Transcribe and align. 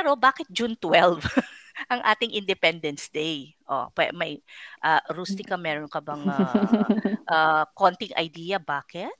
Pero 0.00 0.16
bakit 0.16 0.48
June 0.48 0.72
12 0.80 1.20
ang 1.92 2.00
ating 2.08 2.32
Independence 2.32 3.12
Day? 3.12 3.52
Oh, 3.68 3.92
may 4.16 4.40
uh, 4.80 5.04
Rustica, 5.12 5.60
meron 5.60 5.92
ka 5.92 6.00
bang 6.00 6.24
uh, 6.24 6.56
uh, 7.28 7.68
konting 7.76 8.08
idea 8.16 8.56
bakit? 8.56 9.12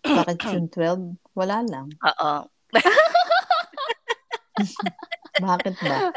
Bakit 0.00 0.40
June 0.40 0.72
12? 0.72 1.36
Wala 1.36 1.60
lang. 1.68 1.92
Oo. 2.00 2.48
bakit 5.44 5.76
ba? 5.84 6.16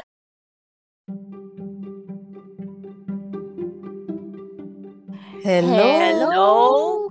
Hello, 5.44 5.88
Hello 5.92 6.48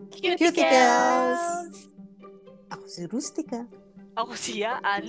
cuticles! 0.09 1.45
Ako 2.73 2.85
si 2.89 3.05
Rustica. 3.13 3.69
Ako 4.17 4.33
si 4.33 4.65
Yaan. 4.65 5.05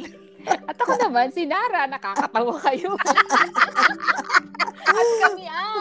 At 0.69 0.77
ako 0.77 0.93
naman, 1.01 1.31
si 1.33 1.45
Nara. 1.45 1.87
Nakakatawa 1.89 2.53
kayo. 2.69 2.95
At 4.85 5.07
kami 5.25 5.45
ang... 5.49 5.77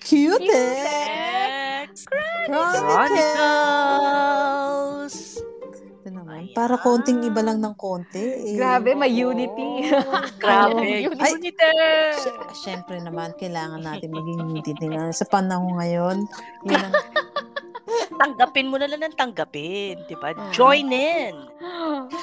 Cutex! 0.00 1.92
Chronicles! 2.08 3.14
Ito 6.00 6.08
naman. 6.10 6.50
Para 6.56 6.74
konting 6.80 7.22
iba 7.22 7.44
lang 7.44 7.60
ng 7.62 7.74
konti. 7.78 8.54
Eh. 8.54 8.56
Grabe, 8.58 8.96
may 8.98 9.12
unity. 9.12 9.92
Grabe. 10.42 11.06
Unity! 11.06 11.52
Siyempre 12.56 12.98
naman, 12.98 13.36
kailangan 13.38 13.84
natin 13.84 14.10
maging 14.10 14.50
unity. 14.50 14.74
Sa 15.14 15.28
panahon 15.30 15.78
ngayon, 15.78 16.26
yun 16.66 16.80
ang 16.80 18.36
tanggapin 18.36 18.70
mo 18.70 18.76
na 18.78 18.86
lang 18.86 19.00
ng 19.02 19.16
tanggapin, 19.16 19.98
'di 20.06 20.16
ba? 20.18 20.36
Join 20.54 20.92
in. 20.92 21.34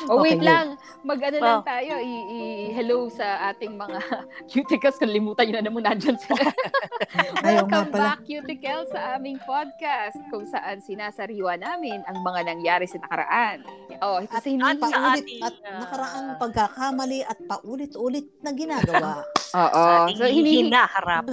Oh, 0.07 0.23
wait 0.23 0.39
okay, 0.39 0.45
lang. 0.45 0.76
Mag-ano 1.05 1.37
oh. 1.37 1.43
lang 1.45 1.61
tayo, 1.67 1.93
i-hello 2.01 3.05
sa 3.13 3.53
ating 3.53 3.77
mga 3.77 3.99
cuticles. 4.51 4.97
Kalimutan 4.97 5.45
niyo 5.45 5.53
na 5.59 5.65
naman 5.69 5.83
nandiyan 5.85 6.17
sila. 6.17 6.49
Welcome 7.45 7.93
back, 7.93 8.25
cuticles, 8.25 8.89
sa 8.89 9.19
aming 9.19 9.37
podcast 9.45 10.17
kung 10.33 10.49
saan 10.49 10.81
sinasariwa 10.81 11.59
namin 11.59 12.01
ang 12.09 12.17
mga 12.25 12.39
nangyari 12.49 12.89
sa 12.89 12.97
nakaraan. 12.97 13.61
Oh, 14.01 14.21
ito 14.21 14.33
at, 14.33 14.41
sa 14.41 14.49
hindi 14.49 14.65
at, 14.65 14.77
sa 14.81 14.99
ating, 15.13 15.41
at 15.41 15.55
nakaraang 15.61 16.27
pagkakamali 16.41 17.19
at 17.25 17.37
paulit-ulit 17.45 18.27
na 18.41 18.51
ginagawa. 18.53 19.21
Oo. 19.61 19.85
So, 20.17 20.27
hinihi- 20.27 20.69
hinaharap. 20.69 21.25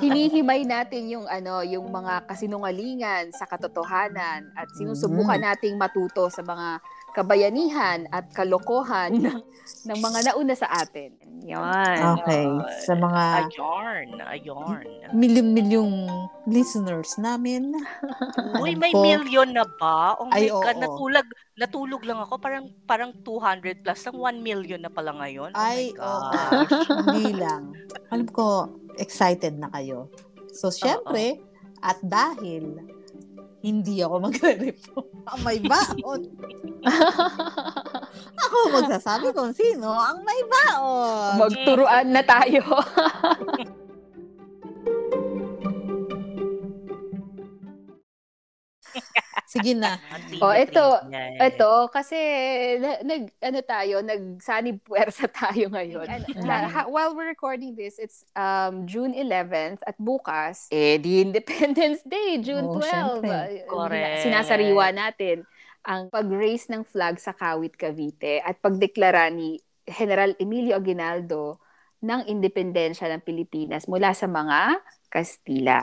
hinihimay 0.00 0.62
natin 0.64 1.10
yung 1.10 1.26
ano, 1.26 1.66
yung 1.66 1.88
mga 1.90 2.28
kasinungalingan 2.30 3.34
sa 3.34 3.48
katotohanan 3.48 4.54
at 4.54 4.68
sinusubukan 4.78 5.40
mm. 5.40 5.46
nating 5.50 5.74
matuto 5.74 6.30
sa 6.30 6.46
mga 6.46 6.78
kabayanihan 7.16 8.04
at 8.12 8.28
kalokohan 8.36 9.16
ng, 9.16 9.40
ng 9.88 9.98
mga 10.04 10.18
nauna 10.28 10.52
sa 10.52 10.68
atin. 10.68 11.16
Yan. 11.48 12.20
Okay. 12.20 12.44
Sa 12.84 12.92
mga... 12.92 13.48
Ayorn. 13.48 14.20
Ayorn. 14.20 14.84
Milyon-milyong 15.16 16.12
listeners 16.44 17.16
namin. 17.16 17.72
Uy, 18.62 18.76
may 18.76 18.92
ko, 18.92 19.00
million 19.00 19.48
na 19.48 19.64
ba? 19.80 20.20
Oh 20.20 20.28
my 20.28 20.36
Ay, 20.36 20.52
God, 20.52 20.76
oo. 20.76 20.82
natulog, 20.84 21.26
natulog 21.56 22.02
lang 22.04 22.20
ako. 22.20 22.34
Parang 22.36 22.68
parang 22.84 23.10
200 23.24 23.80
plus. 23.80 24.00
Ang 24.12 24.42
1 24.42 24.44
million 24.44 24.80
na 24.82 24.92
pala 24.92 25.16
ngayon. 25.16 25.56
Oh 25.56 25.60
Ay, 25.60 25.96
oo. 25.96 26.30
Hindi 27.16 27.32
lang. 27.40 27.72
Alam 28.12 28.28
ko, 28.28 28.68
excited 29.00 29.56
na 29.56 29.72
kayo. 29.72 30.12
So, 30.52 30.68
syempre, 30.68 31.40
Uh-oh. 31.40 31.86
at 31.86 31.98
dahil 32.04 32.95
hindi 33.66 33.98
ako 33.98 34.30
magre-reform. 34.30 35.10
May 35.46 35.58
baon. 35.58 36.22
ako 38.46 38.56
magsasabi 38.70 39.34
kung 39.34 39.50
sino 39.50 39.90
ang 39.90 40.22
may 40.22 40.38
baon. 40.46 41.34
Magturuan 41.42 42.06
na 42.14 42.22
tayo. 42.22 42.62
Sige 49.56 49.72
na. 49.72 49.96
oh, 50.44 50.52
ito, 50.52 50.84
ito 51.40 51.72
kasi 51.88 52.18
nag 52.80 53.32
ano 53.40 53.60
tayo, 53.64 54.04
nagsanib 54.04 54.84
puwersa 54.84 55.24
tayo 55.40 55.72
ngayon. 55.72 56.04
While 56.92 57.16
we're 57.16 57.32
recording 57.32 57.72
this, 57.72 57.96
it's 57.96 58.28
um 58.36 58.84
June 58.84 59.16
11th 59.16 59.80
at 59.88 59.96
bukas 59.96 60.68
eh 60.68 61.00
the 61.00 61.20
Independence 61.24 62.04
Day, 62.04 62.38
June 62.44 62.68
oh, 62.68 62.78
12. 62.78 63.24
Correct. 63.64 64.28
Sinasariwa 64.28 64.86
natin 64.92 65.48
ang 65.86 66.10
pag-raise 66.10 66.66
ng 66.68 66.82
flag 66.82 67.16
sa 67.22 67.32
Kawit 67.32 67.78
Cavite 67.78 68.42
at 68.42 68.58
pagdeklara 68.58 69.30
ni 69.30 69.62
General 69.86 70.34
Emilio 70.42 70.74
Aguinaldo 70.74 71.62
ng 72.02 72.26
independensya 72.26 73.06
ng 73.08 73.22
Pilipinas 73.22 73.86
mula 73.86 74.10
sa 74.12 74.26
mga 74.26 74.82
Kastila. 75.06 75.80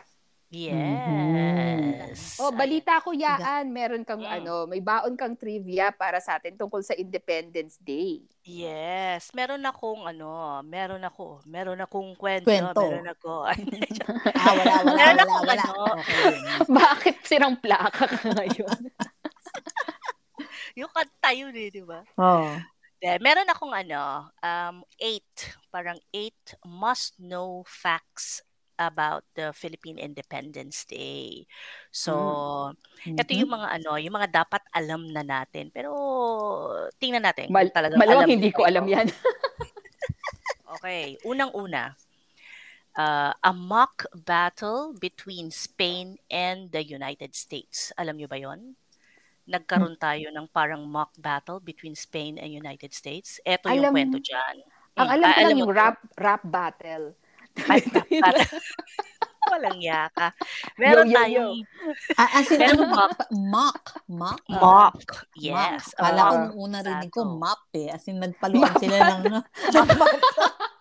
Yes. 0.53 2.37
Oh, 2.37 2.53
balita 2.53 3.01
ko 3.01 3.09
yaan, 3.09 3.73
meron 3.73 4.05
kang 4.05 4.21
yeah. 4.21 4.37
ano, 4.37 4.69
may 4.69 4.85
baon 4.85 5.17
kang 5.17 5.33
trivia 5.33 5.89
para 5.89 6.21
sa 6.21 6.37
atin 6.37 6.53
tungkol 6.53 6.85
sa 6.85 6.93
Independence 6.93 7.81
Day. 7.81 8.21
Yes, 8.45 9.33
meron 9.33 9.65
akong 9.65 10.05
ano, 10.05 10.61
meron 10.61 11.01
ako, 11.01 11.41
meron 11.49 11.81
akong 11.81 12.13
kwento, 12.13 12.53
kwento. 12.53 12.85
meron 12.85 13.09
ako. 13.09 13.33
ah, 14.45 14.53
wala, 14.53 14.73
wala, 14.85 14.93
meron 14.93 15.17
wala, 15.17 15.23
akong 15.25 15.41
wala. 15.49 15.63
Ano, 15.65 15.83
okay. 15.97 16.35
Bakit 16.85 17.15
sirang 17.25 17.57
plaka 17.57 18.05
ka 18.05 18.21
ngayon? 18.37 18.79
yung 20.77 20.91
kanta 20.93 21.33
yun 21.33 21.53
eh, 21.57 21.73
di 21.73 21.81
ba? 21.81 22.05
Oo. 22.21 22.45
Oh. 22.45 22.53
De, 23.01 23.17
meron 23.25 23.49
akong 23.49 23.73
ano, 23.73 24.29
um, 24.37 24.85
eight, 25.01 25.57
parang 25.73 25.97
eight 26.13 26.53
must-know 26.61 27.65
facts 27.65 28.45
about 28.77 29.23
the 29.37 29.53
Philippine 29.53 29.97
Independence 29.97 30.85
Day. 30.85 31.45
So, 31.93 32.13
mm-hmm. 32.73 33.17
ito 33.19 33.31
yung 33.33 33.51
mga 33.53 33.67
ano, 33.81 33.97
yung 33.99 34.15
mga 34.15 34.43
dapat 34.43 34.63
alam 34.73 35.09
na 35.09 35.21
natin. 35.21 35.69
Pero 35.69 35.91
tingnan 36.97 37.25
natin 37.25 37.49
Mal- 37.49 37.69
kung 37.69 37.77
talagang 37.77 37.99
malamang 37.99 38.33
hindi 38.39 38.49
ko 38.49 38.65
alam 38.65 38.85
'yan. 38.85 39.07
okay, 40.77 41.17
unang-una. 41.23 41.93
Uh, 42.93 43.33
a 43.41 43.49
mock 43.49 44.05
battle 44.13 44.93
between 45.01 45.49
Spain 45.49 46.21
and 46.29 46.69
the 46.69 46.85
United 46.85 47.33
States. 47.33 47.89
Alam 47.97 48.21
niyo 48.21 48.29
ba 48.29 48.37
'yon? 48.37 48.77
Nagkaroon 49.43 49.99
tayo 49.99 50.31
ng 50.31 50.47
parang 50.47 50.87
mock 50.87 51.11
battle 51.19 51.59
between 51.59 51.97
Spain 51.99 52.39
and 52.39 52.53
United 52.53 52.95
States. 52.95 53.43
Ito 53.43 53.67
yung 53.67 53.91
alam, 53.91 53.93
kwento 53.97 54.21
diyan. 54.21 54.55
Ang 54.93 55.09
alam 55.09 55.27
ko 55.33 55.41
lang 55.41 55.59
yung 55.59 55.73
rap 55.73 55.97
rap 56.15 56.43
battle. 56.45 57.17
Walang 59.51 59.79
yaka. 59.83 60.31
Meron 60.79 61.11
yo, 61.11 61.11
yo, 61.11 61.19
tayong... 61.19 61.57
Yo. 61.59 62.15
Ah, 62.15 62.29
as 62.39 62.49
in, 62.51 62.63
ano, 62.63 62.87
mock? 62.87 63.17
Mock? 63.31 63.83
Mock? 64.07 64.41
Mock. 64.47 65.27
Yes. 65.35 65.91
Mock. 65.93 65.99
Kala 65.99 66.21
ko 66.23 66.35
nung 66.47 66.57
una 66.57 66.79
rinig 66.79 67.11
ko, 67.11 67.21
map 67.27 67.67
eh. 67.75 67.91
As 67.91 68.07
in, 68.07 68.23
nagpaluan 68.23 68.71
sila 68.79 69.19
ng... 69.19 69.43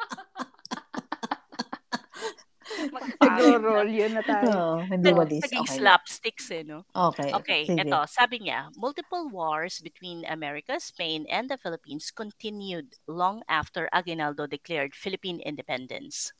Nag-roll 3.22 3.88
yun 3.88 4.18
na 4.18 4.22
tayo. 4.22 4.50
No, 4.50 4.62
hindi 4.82 5.10
walis. 5.12 5.42
Naging 5.46 5.66
okay. 5.66 5.78
slapsticks 5.78 6.46
eh, 6.50 6.64
no? 6.66 6.86
Okay. 6.90 7.30
Okay, 7.30 7.60
sige. 7.66 7.82
ito. 7.82 8.00
Sabi 8.08 8.46
niya, 8.48 8.72
multiple 8.74 9.28
wars 9.30 9.78
between 9.80 10.24
America, 10.26 10.78
Spain, 10.80 11.26
and 11.30 11.50
the 11.50 11.58
Philippines 11.58 12.10
continued 12.10 12.98
long 13.06 13.42
after 13.46 13.88
Aguinaldo 13.92 14.46
declared 14.46 14.94
Philippine 14.94 15.40
independence. 15.40 16.32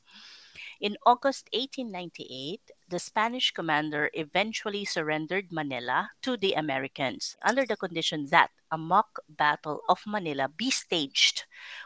In 0.83 0.99
August 1.07 1.47
1898, 1.55 2.71
the 2.93 3.01
Spanish 3.01 3.49
commander 3.49 4.11
eventually 4.13 4.85
surrendered 4.85 5.49
Manila 5.49 6.11
to 6.21 6.37
the 6.37 6.53
Americans 6.53 7.35
under 7.41 7.65
the 7.65 7.75
condition 7.75 8.27
that 8.29 8.51
a 8.69 8.77
mock 8.77 9.17
battle 9.27 9.81
of 9.89 10.05
Manila 10.05 10.45
be 10.47 10.69
staged 10.69 11.45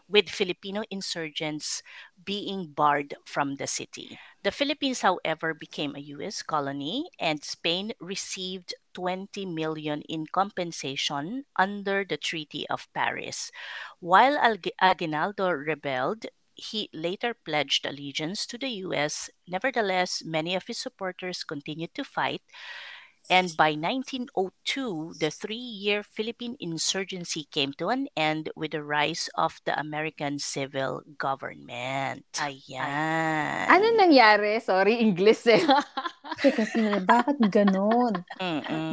with 0.09 0.27
Filipino 0.27 0.83
insurgents 0.91 1.81
being 2.19 2.75
barred 2.75 3.15
from 3.23 3.55
the 3.55 3.67
city. 3.67 4.19
The 4.43 4.51
Philippines, 4.51 4.99
however, 4.99 5.53
became 5.53 5.95
a 5.95 6.03
U.S. 6.19 6.43
colony 6.43 7.07
and 7.19 7.41
Spain 7.41 7.93
received 8.01 8.75
20 8.93 9.45
million 9.45 10.01
in 10.09 10.27
compensation 10.27 11.45
under 11.55 12.03
the 12.03 12.17
Treaty 12.17 12.67
of 12.67 12.91
Paris. 12.93 13.49
While 14.01 14.35
Aguinaldo 14.81 15.51
rebelled, 15.51 16.25
he 16.57 16.89
later 16.93 17.33
pledged 17.33 17.85
allegiance 17.85 18.45
to 18.47 18.57
the 18.57 18.81
US. 18.89 19.29
Nevertheless, 19.47 20.23
many 20.25 20.55
of 20.55 20.65
his 20.67 20.77
supporters 20.77 21.45
continued 21.45 21.93
to 21.93 22.03
fight. 22.03 22.41
And 23.27 23.51
by 23.59 23.75
1902, 23.75 25.19
the 25.19 25.27
three 25.27 25.59
year 25.59 25.99
Philippine 25.99 26.55
insurgency 26.63 27.43
came 27.51 27.75
to 27.75 27.91
an 27.91 28.07
end 28.15 28.47
with 28.55 28.71
the 28.71 28.79
rise 28.79 29.27
of 29.35 29.59
the 29.67 29.75
American 29.75 30.39
civil 30.39 31.03
government. 31.19 32.23
Ayan. 32.39 33.67
Ano 33.67 33.85
nangyari? 33.99 34.63
Sorry, 34.63 35.03
English 35.03 35.43
eh. 35.43 35.59
Kasi 36.55 37.03
bakit 37.03 37.35
ganon? 37.51 38.23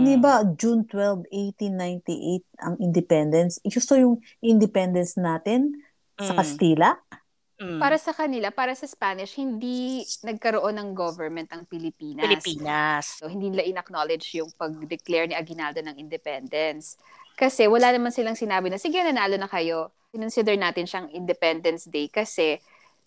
Di 0.03 0.19
ba 0.19 0.43
June 0.59 0.83
12, 0.83 1.31
1898 1.31 2.67
ang 2.67 2.75
independence? 2.83 3.63
Gusto 3.63 3.95
yung 3.95 4.19
independence 4.43 5.15
natin 5.15 5.79
sa 6.19 6.35
mm. 6.35 6.39
Kastila? 6.43 6.91
mm. 6.91 7.24
Para 7.55 7.97
sa 8.03 8.11
kanila, 8.11 8.51
para 8.51 8.75
sa 8.75 8.85
Spanish, 8.85 9.39
hindi 9.39 10.03
nagkaroon 10.27 10.75
ng 10.75 10.91
government 10.91 11.55
ang 11.55 11.63
Pilipinas. 11.71 12.27
Pilipinas. 12.27 13.05
So, 13.23 13.31
hindi 13.31 13.51
nila 13.51 13.63
in-acknowledge 13.63 14.35
yung 14.35 14.51
pag-declare 14.59 15.31
ni 15.31 15.39
Aguinaldo 15.39 15.79
ng 15.79 15.95
independence. 15.95 16.99
Kasi 17.39 17.71
wala 17.71 17.95
naman 17.95 18.11
silang 18.11 18.39
sinabi 18.39 18.71
na, 18.71 18.79
sige, 18.79 18.99
nanalo 19.03 19.39
na 19.39 19.47
kayo. 19.47 19.95
Consider 20.15 20.55
natin 20.55 20.87
siyang 20.87 21.11
Independence 21.11 21.91
Day 21.91 22.07
kasi 22.07 22.63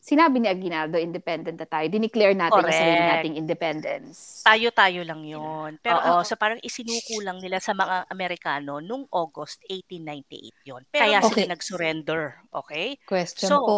sinabi 0.07 0.39
ni 0.39 0.47
Aguinaldo, 0.47 0.95
independent 0.95 1.59
na 1.59 1.67
tayo. 1.67 1.91
Dineclare 1.91 2.31
natin 2.31 2.63
Correct. 2.63 2.71
ang 2.71 2.79
sarili 2.79 3.03
nating 3.03 3.35
independence. 3.35 4.39
Tayo-tayo 4.47 5.03
lang 5.03 5.27
yon 5.27 5.75
Pero 5.83 5.99
Oo. 5.99 6.11
Uh, 6.17 6.23
so 6.23 6.39
parang 6.39 6.63
isinuko 6.63 7.19
lang 7.19 7.43
nila 7.43 7.59
sa 7.59 7.75
mga 7.75 8.07
Amerikano 8.07 8.79
nung 8.79 9.03
August 9.11 9.59
1898 9.67 10.63
yon 10.63 10.81
Pero 10.87 11.03
Kaya 11.03 11.19
okay. 11.19 11.27
sila 11.27 11.51
nag-surrender. 11.51 12.21
Okay? 12.55 12.95
Question 13.03 13.49
so, 13.51 13.57
po. 13.67 13.77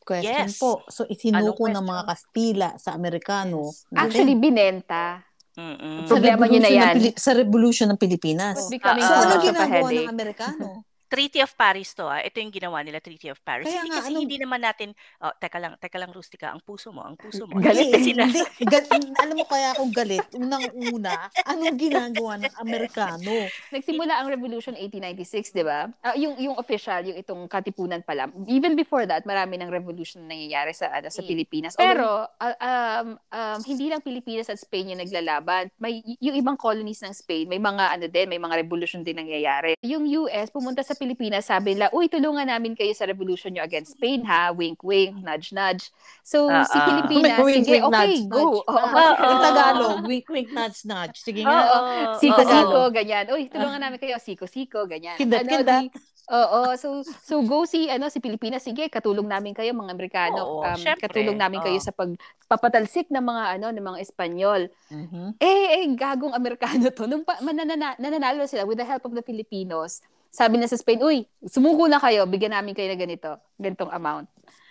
Question 0.00 0.48
yes. 0.48 0.56
po. 0.56 0.88
So 0.88 1.04
isinuko 1.04 1.68
ng 1.68 1.84
mga 1.84 2.02
Kastila 2.08 2.68
sa 2.80 2.96
Amerikano. 2.96 3.68
Yes. 3.68 3.92
Actually, 3.92 4.40
binenta. 4.40 5.20
Mm-mm. 5.58 6.06
Problema 6.08 6.48
niyo 6.48 6.64
na 6.64 6.70
yan. 6.70 6.94
Pili- 6.96 7.18
sa 7.18 7.34
revolution 7.34 7.90
ng 7.92 7.98
Pilipinas. 7.98 8.62
So, 8.62 8.72
ano 8.72 9.42
ginagawa 9.42 9.90
ng 9.90 10.08
Amerikano? 10.08 10.87
Treaty 11.08 11.40
of 11.40 11.56
Paris 11.56 11.96
to 11.96 12.04
ah. 12.04 12.20
Ito 12.20 12.36
yung 12.36 12.52
ginawa 12.52 12.84
nila, 12.84 13.00
Treaty 13.00 13.32
of 13.32 13.40
Paris. 13.40 13.64
Kaya 13.64 13.80
hindi 13.80 13.96
nga, 13.96 14.04
kasi 14.04 14.12
ano, 14.12 14.20
hindi 14.20 14.36
naman 14.36 14.60
natin, 14.60 14.92
oh, 15.24 15.32
teka 15.40 15.56
lang, 15.56 15.72
teka 15.80 15.96
lang 15.96 16.12
Rustica, 16.12 16.52
ang 16.52 16.60
puso 16.60 16.92
mo, 16.92 17.00
ang 17.00 17.16
puso 17.16 17.48
mo. 17.48 17.56
Galit 17.64 17.88
kasi 17.88 18.12
na. 18.12 18.28
Gal- 18.68 18.86
alam 18.92 19.34
mo 19.40 19.44
kaya 19.48 19.72
ako 19.72 19.88
galit, 19.88 20.26
unang-una, 20.36 21.32
anong 21.48 21.76
ginagawa 21.80 22.36
ng 22.44 22.54
Amerikano? 22.60 23.48
Nagsimula 23.72 24.20
ang 24.20 24.28
Revolution 24.28 24.76
1896, 24.76 25.56
di 25.56 25.64
ba? 25.64 25.88
Uh, 26.04 26.16
yung, 26.20 26.36
yung 26.36 26.56
official, 26.60 27.00
yung 27.08 27.16
itong 27.16 27.48
katipunan 27.48 28.04
pa 28.04 28.12
lang. 28.12 28.28
Even 28.44 28.76
before 28.76 29.08
that, 29.08 29.24
marami 29.24 29.56
ng 29.56 29.72
revolution 29.72 30.28
na 30.28 30.36
nangyayari 30.36 30.76
sa, 30.76 30.92
ano, 30.92 31.08
sa 31.08 31.24
Pilipinas. 31.24 31.72
Pero, 31.72 32.28
uh, 32.28 32.56
um, 32.60 33.08
um, 33.32 33.58
hindi 33.64 33.88
lang 33.88 34.04
Pilipinas 34.04 34.52
at 34.52 34.60
Spain 34.60 34.92
yung 34.92 35.00
naglalaban. 35.00 35.72
May, 35.80 36.04
yung 36.20 36.36
ibang 36.36 36.60
colonies 36.60 37.00
ng 37.00 37.16
Spain, 37.16 37.48
may 37.48 37.62
mga, 37.62 37.96
ano 37.96 38.06
din, 38.12 38.28
may 38.28 38.40
mga 38.40 38.60
revolution 38.60 39.00
din 39.00 39.16
nangyayari. 39.16 39.72
Yung 39.80 40.04
US, 40.26 40.52
pumunta 40.52 40.84
sa 40.84 40.97
Pilipinas, 40.98 41.46
sabi 41.46 41.78
nila, 41.78 41.88
uy, 41.94 42.10
tulungan 42.10 42.44
namin 42.44 42.74
kayo 42.74 42.90
sa 42.92 43.06
revolution 43.06 43.54
nyo 43.54 43.62
against 43.62 43.94
Spain, 43.94 44.26
ha? 44.26 44.50
Wink, 44.50 44.82
wink, 44.82 45.14
nudge, 45.22 45.54
nudge. 45.54 45.94
So, 46.26 46.50
uh, 46.50 46.66
si 46.66 46.76
ah. 46.76 46.84
Pilipinas, 46.84 47.38
wink, 47.40 47.64
sige, 47.64 47.78
wink, 47.78 47.86
okay, 47.86 47.94
nudge, 47.94 48.20
go. 48.26 48.44
Nudge. 48.44 48.66
Oh, 48.66 48.74
uh, 48.74 49.14
uh, 49.14 49.38
Tagalog, 49.40 49.98
wink, 50.04 50.26
wink, 50.26 50.48
nudge, 50.50 50.82
nudge. 50.84 51.22
Sige 51.22 51.46
nga. 51.46 51.62
Uh, 51.64 51.72
uh, 51.72 52.04
siko, 52.18 52.42
uh, 52.42 52.50
siko, 52.50 52.80
ganyan. 52.90 53.24
Uy, 53.30 53.46
tulungan 53.46 53.80
namin 53.80 54.02
kayo, 54.02 54.18
siko, 54.18 54.50
siko, 54.50 54.84
ganyan. 54.84 55.16
Kindat, 55.16 55.46
ano, 55.46 55.50
kindat. 55.62 55.94
Oo, 56.28 56.76
so 56.76 57.00
so 57.24 57.40
go 57.40 57.64
si 57.64 57.88
ano 57.88 58.12
si 58.12 58.20
Pilipinas, 58.20 58.60
sige, 58.60 58.92
katulong 58.92 59.24
namin 59.24 59.56
kayo 59.56 59.72
mga 59.72 59.96
Amerikano. 59.96 60.44
Oo, 60.44 60.60
um, 60.60 60.76
syempre. 60.76 61.08
katulong 61.08 61.40
namin 61.40 61.56
oo. 61.56 61.64
kayo 61.64 61.80
sa 61.80 61.88
pagpapatalsik 61.96 63.08
ng 63.08 63.24
mga 63.24 63.44
ano 63.56 63.66
ng 63.72 63.80
mga 63.80 63.98
Espanyol. 64.04 64.68
Mm-hmm. 64.92 65.40
Eh, 65.40 65.64
eh 65.80 65.84
gagong 65.96 66.36
Amerikano 66.36 66.92
to. 66.92 67.08
Nung 67.08 67.24
pa, 67.24 67.40
mananana, 67.40 67.96
nananalo 67.96 68.44
sila 68.44 68.68
with 68.68 68.76
the 68.76 68.84
help 68.84 69.08
of 69.08 69.16
the 69.16 69.24
Filipinos 69.24 70.04
sabi 70.28 70.60
na 70.60 70.68
sa 70.68 70.76
Spain, 70.76 71.00
uy, 71.00 71.24
sumuko 71.48 71.88
na 71.88 71.98
kayo, 71.98 72.28
bigyan 72.28 72.52
namin 72.54 72.76
kayo 72.76 72.92
na 72.92 72.98
ganito, 73.00 73.30
ganitong 73.56 73.92
amount. 73.92 74.28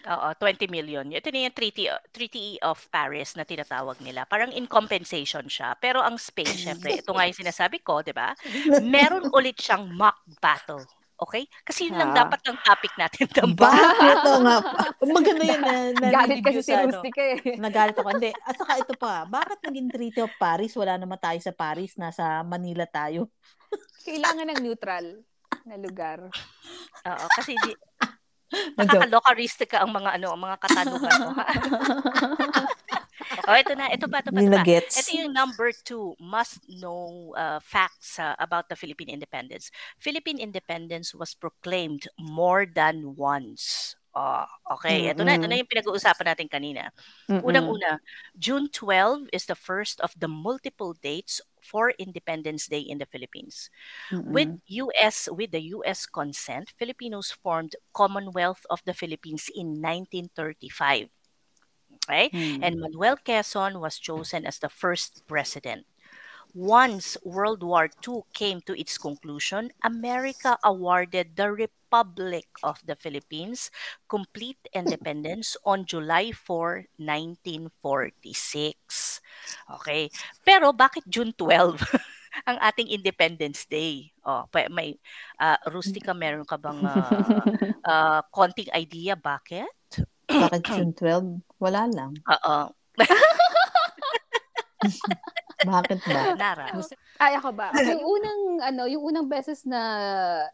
Oo, 0.08 0.28
20 0.40 0.72
million. 0.72 1.04
Ito 1.04 1.28
na 1.36 1.52
yung 1.52 1.56
Treaty, 1.58 1.92
Treaty 2.16 2.56
of 2.64 2.80
Paris 2.88 3.36
na 3.36 3.44
tinatawag 3.44 4.00
nila. 4.00 4.24
Parang 4.24 4.56
in 4.56 4.64
compensation 4.64 5.44
siya. 5.52 5.76
Pero 5.76 6.00
ang 6.00 6.16
Spain, 6.16 6.48
syempre, 6.72 6.96
ito 7.04 7.12
nga 7.12 7.28
yung 7.28 7.36
sinasabi 7.36 7.84
ko, 7.84 8.00
di 8.00 8.16
ba? 8.16 8.32
Meron 8.94 9.28
ulit 9.36 9.60
siyang 9.60 9.92
mock 9.92 10.24
battle. 10.40 10.80
Okay? 11.18 11.50
Kasi 11.66 11.90
yun 11.90 11.98
lang 11.98 12.14
ha? 12.14 12.24
dapat 12.24 12.40
ang 12.46 12.62
topic 12.62 12.94
natin. 12.94 13.26
Bakit? 13.34 14.06
Ito 14.22 14.32
nga. 14.38 14.58
Maganda 15.02 15.44
yun 15.50 15.62
na, 15.66 15.76
na 15.98 16.08
Galit 16.14 16.46
kasi 16.46 16.62
si 16.62 16.70
Rustica 16.78 17.22
ano. 17.26 17.42
eh. 17.42 17.58
Nagalit 17.58 17.98
ako. 17.98 18.10
Hindi. 18.14 18.32
At 18.46 18.54
saka 18.54 18.78
ito 18.78 18.94
pa, 18.94 19.26
bakit 19.26 19.58
naging 19.66 19.90
Treaty 19.90 20.22
of 20.22 20.30
Paris? 20.38 20.78
Wala 20.78 20.94
naman 20.94 21.18
tayo 21.18 21.42
sa 21.42 21.50
Paris. 21.50 21.98
Nasa 21.98 22.46
Manila 22.46 22.86
tayo. 22.86 23.34
Kailangan 24.06 24.46
ng 24.46 24.62
neutral 24.62 25.26
na 25.68 25.76
lugar. 25.76 26.32
Oo, 27.04 27.26
kasi 27.36 27.60
di, 27.60 27.76
nakakalokaristic 28.80 29.76
ka 29.76 29.84
ang 29.84 29.92
mga 29.92 30.16
ano, 30.16 30.32
ang 30.32 30.42
mga 30.48 30.58
katanungan 30.64 31.14
mo. 31.20 31.32
oh, 33.52 33.58
ito 33.60 33.76
na, 33.76 33.92
ito 33.92 34.08
pa, 34.08 34.24
ito 34.24 34.32
pa, 34.32 34.40
ito 34.40 34.56
pa. 34.56 34.64
Ito 34.64 35.12
yung 35.12 35.36
number 35.36 35.76
two, 35.84 36.16
must 36.16 36.64
know 36.72 37.36
uh, 37.36 37.60
facts 37.60 38.16
uh, 38.16 38.40
about 38.40 38.72
the 38.72 38.80
Philippine 38.80 39.12
independence. 39.12 39.68
Philippine 40.00 40.40
independence 40.40 41.12
was 41.12 41.36
proclaimed 41.36 42.08
more 42.16 42.64
than 42.64 43.20
once. 43.20 43.97
Oh, 44.18 44.50
okay. 44.74 45.14
Ito 45.14 45.22
na, 45.22 45.38
ito 45.38 45.46
na 45.46 45.62
yung 45.62 45.70
pinag-uusapan 45.70 46.34
natin 46.34 46.50
kanina. 46.50 46.90
Unang-una, 47.30 48.02
June 48.34 48.66
12 48.74 49.30
is 49.30 49.46
the 49.46 49.54
first 49.54 50.02
of 50.02 50.10
the 50.18 50.26
multiple 50.26 50.98
dates 51.06 51.38
for 51.62 51.94
Independence 52.02 52.66
Day 52.66 52.82
in 52.82 52.98
the 52.98 53.06
Philippines. 53.06 53.70
Mm-hmm. 54.10 54.34
With 54.34 54.52
US 54.82 55.30
with 55.30 55.54
the 55.54 55.70
US 55.78 56.10
consent, 56.10 56.74
Filipinos 56.82 57.30
formed 57.30 57.78
Commonwealth 57.94 58.66
of 58.74 58.82
the 58.90 58.98
Philippines 58.98 59.54
in 59.54 59.78
1935. 59.86 61.14
Okay? 62.10 62.34
Mm-hmm. 62.34 62.64
And 62.66 62.82
Manuel 62.82 63.22
Quezon 63.22 63.78
was 63.78 64.02
chosen 64.02 64.50
as 64.50 64.58
the 64.58 64.72
first 64.74 65.30
president. 65.30 65.86
Once 66.54 67.18
World 67.24 67.64
War 67.64 67.90
II 68.04 68.24
came 68.34 68.62
to 68.66 68.78
its 68.80 68.98
conclusion, 68.98 69.72
America 69.84 70.58
awarded 70.64 71.36
the 71.36 71.52
Republic 71.52 72.48
of 72.64 72.80
the 72.86 72.96
Philippines 72.96 73.70
complete 74.08 74.58
independence 74.74 75.58
on 75.66 75.86
July 75.86 76.32
4, 76.32 76.86
1946. 76.98 79.22
Okay. 79.80 80.10
Pero 80.46 80.74
bakit 80.74 81.04
June 81.08 81.34
12? 81.36 81.82
ang 82.46 82.58
ating 82.62 82.92
Independence 82.92 83.66
Day. 83.66 84.12
Oh, 84.22 84.46
may 84.70 85.00
uh, 85.40 85.58
Rustica, 85.72 86.14
meron 86.14 86.46
ka 86.46 86.60
bang 86.60 86.84
uh, 86.84 87.42
uh, 87.82 88.20
konting 88.36 88.70
idea 88.76 89.18
bakit? 89.18 89.72
Bakit 90.28 90.62
June 90.68 90.94
12? 90.94 91.42
Wala 91.58 91.88
lang. 91.90 92.14
Oo. 92.36 92.76
Bakit 95.58 96.00
ba? 96.06 96.22
Nara. 96.42 96.70
Ay, 97.18 97.34
ako 97.34 97.50
ba? 97.58 97.74
yung 97.74 98.06
unang, 98.20 98.42
ano, 98.62 98.84
yung 98.86 99.04
unang 99.10 99.26
beses 99.26 99.66
na 99.66 99.82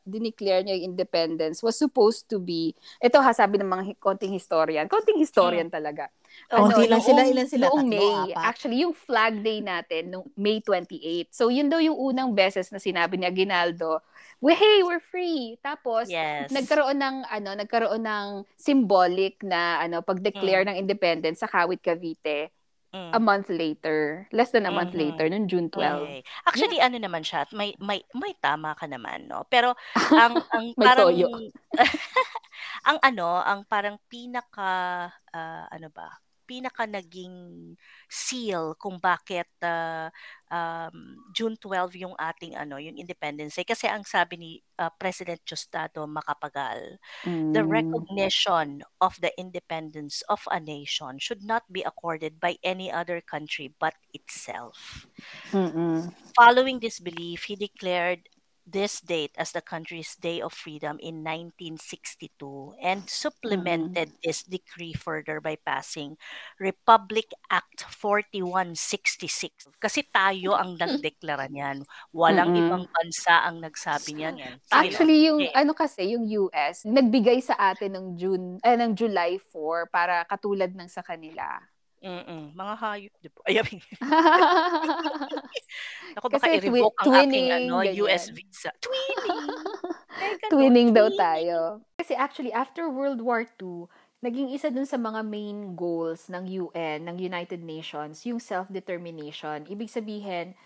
dineclare 0.07 0.63
niya 0.63 0.79
yung 0.79 0.95
independence 0.95 1.59
was 1.59 1.75
supposed 1.75 2.31
to 2.31 2.39
be, 2.39 2.71
ito 3.03 3.19
ha, 3.19 3.35
sabi 3.35 3.59
ng 3.59 3.67
mga 3.67 3.83
konting 3.99 4.31
historian, 4.31 4.87
konting 4.87 5.19
historian 5.19 5.67
hmm. 5.67 5.75
talaga. 5.75 6.07
Ano, 6.49 6.71
Konti 6.71 6.87
lang 6.89 7.03
sila, 7.03 7.21
ilan 7.27 7.47
sila? 7.51 7.67
Noong 7.67 7.85
Tatlo, 7.85 7.93
May. 7.93 8.15
Apat. 8.31 8.45
Actually, 8.47 8.77
yung 8.81 8.95
flag 8.95 9.43
day 9.43 9.59
natin, 9.59 10.01
noong 10.09 10.29
May 10.39 10.63
28. 10.63 11.29
So, 11.29 11.51
yun 11.51 11.67
daw 11.67 11.77
yung 11.83 11.99
unang 11.99 12.31
beses 12.31 12.71
na 12.71 12.79
sinabi 12.79 13.19
ni 13.19 13.27
Aguinaldo, 13.27 13.99
we, 14.39 14.55
hey, 14.55 14.81
we're 14.87 15.03
free. 15.03 15.59
Tapos, 15.59 16.07
yes. 16.07 16.49
nagkaroon 16.49 16.97
ng, 16.97 17.17
ano, 17.27 17.49
nagkaroon 17.59 18.01
ng 18.01 18.27
symbolic 18.55 19.43
na, 19.43 19.83
ano, 19.83 19.99
pag-declare 20.01 20.63
mm. 20.63 20.69
ng 20.73 20.77
independence 20.79 21.43
sa 21.43 21.51
Kawit, 21.51 21.83
Cavite 21.83 22.49
Mm. 22.93 23.09
a 23.09 23.19
month 23.19 23.49
later. 23.49 24.29
Less 24.29 24.53
than 24.53 24.69
a 24.69 24.71
month 24.71 24.93
mm-hmm. 24.93 25.17
later, 25.17 25.25
noong 25.25 25.49
June 25.49 25.65
12. 25.65 25.81
Okay. 25.81 26.21
Actually, 26.45 26.77
yeah. 26.77 26.85
ano 26.85 26.97
naman 27.01 27.25
siya, 27.25 27.49
may, 27.49 27.73
may, 27.81 28.05
may 28.13 28.37
tama 28.37 28.77
ka 28.77 28.85
naman, 28.85 29.25
no? 29.25 29.49
Pero, 29.49 29.73
ang, 30.13 30.37
ang 30.53 30.77
parang, 30.77 31.09
ang 32.89 32.97
ano, 33.01 33.41
ang 33.41 33.65
parang 33.65 33.97
pinaka, 34.05 35.09
uh, 35.33 35.65
ano 35.73 35.89
ba, 35.89 36.22
pinaka 36.43 36.83
naging 36.85 37.75
seal 38.07 38.75
kung 38.75 38.99
bakit 38.99 39.47
uh, 39.63 40.11
um, 40.51 41.17
June 41.33 41.55
12 41.57 42.03
yung 42.03 42.15
ating 42.19 42.53
ano 42.53 42.77
yung 42.77 42.99
Independence 42.99 43.57
Day 43.57 43.67
kasi 43.67 43.87
ang 43.89 44.03
sabi 44.03 44.35
ni 44.37 44.51
uh, 44.77 44.91
President 44.99 45.39
Justado 45.47 46.05
Macapagal 46.05 46.99
mm. 47.25 47.51
the 47.55 47.63
recognition 47.63 48.83
of 49.01 49.15
the 49.23 49.31
independence 49.39 50.21
of 50.29 50.43
a 50.51 50.59
nation 50.59 51.17
should 51.17 51.43
not 51.43 51.63
be 51.71 51.81
accorded 51.81 52.39
by 52.39 52.55
any 52.63 52.91
other 52.91 53.19
country 53.19 53.73
but 53.79 53.95
itself. 54.13 55.07
Mm-mm. 55.51 56.13
Following 56.37 56.79
this 56.79 56.99
belief, 56.99 57.43
he 57.43 57.55
declared 57.55 58.29
this 58.63 59.03
date 59.03 59.35
as 59.35 59.51
the 59.51 59.61
country's 59.61 60.15
Day 60.15 60.39
of 60.39 60.55
Freedom 60.55 60.95
in 60.99 61.19
1962 61.23 62.79
and 62.79 63.07
supplemented 63.09 64.15
mm-hmm. 64.15 64.23
this 64.23 64.43
decree 64.43 64.93
further 64.93 65.43
by 65.43 65.59
passing 65.59 66.15
Republic 66.59 67.31
Act 67.51 67.83
4166. 67.83 69.67
Kasi 69.79 70.07
tayo 70.07 70.55
ang 70.55 70.75
nagdeklara 70.81 71.51
niyan. 71.51 71.83
Walang 72.15 72.55
mm-hmm. 72.55 72.67
ibang 72.67 72.85
bansa 72.87 73.43
ang 73.43 73.59
nagsabi 73.59 74.15
niyan. 74.15 74.35
Actually, 74.71 75.27
yung 75.27 75.43
okay. 75.43 75.55
ano 75.55 75.71
kasi, 75.75 76.15
yung 76.15 76.23
US, 76.47 76.87
nagbigay 76.87 77.43
sa 77.43 77.59
atin 77.59 77.99
ng 77.99 78.07
June 78.15 78.45
eh, 78.63 78.79
ng 78.79 78.95
July 78.95 79.39
4 79.51 79.91
para 79.91 80.23
katulad 80.23 80.71
ng 80.71 80.87
sa 80.87 81.03
kanila. 81.03 81.59
Mm, 82.03 82.51
mga 82.51 82.73
hayop, 82.83 83.13
'di 83.23 83.29
ba? 83.31 83.39
Ay, 83.47 83.63
Ako 86.19 86.27
baka 86.27 86.51
Kasi 86.51 86.59
i-revoke 86.59 86.99
twi- 86.99 86.99
ang 86.99 87.07
twinning, 87.07 87.47
aking 87.47 87.71
ano, 87.71 87.75
ganyan. 87.79 87.95
US 88.03 88.23
visa. 88.35 88.71
Twinning! 88.83 89.47
twinning 90.51 90.89
daw 90.91 91.07
tayo. 91.15 91.79
Kasi 91.95 92.11
actually, 92.13 92.51
after 92.51 92.91
World 92.91 93.23
War 93.23 93.47
II, 93.55 93.87
naging 94.19 94.51
isa 94.51 94.67
dun 94.67 94.83
sa 94.83 94.99
mga 94.99 95.23
main 95.23 95.79
goals 95.79 96.27
ng 96.27 96.43
UN, 96.67 97.07
ng 97.07 97.17
United 97.23 97.63
Nations, 97.63 98.27
yung 98.27 98.43
self-determination. 98.43 99.63
Ibig 99.71 99.87
sabihin, 99.87 100.59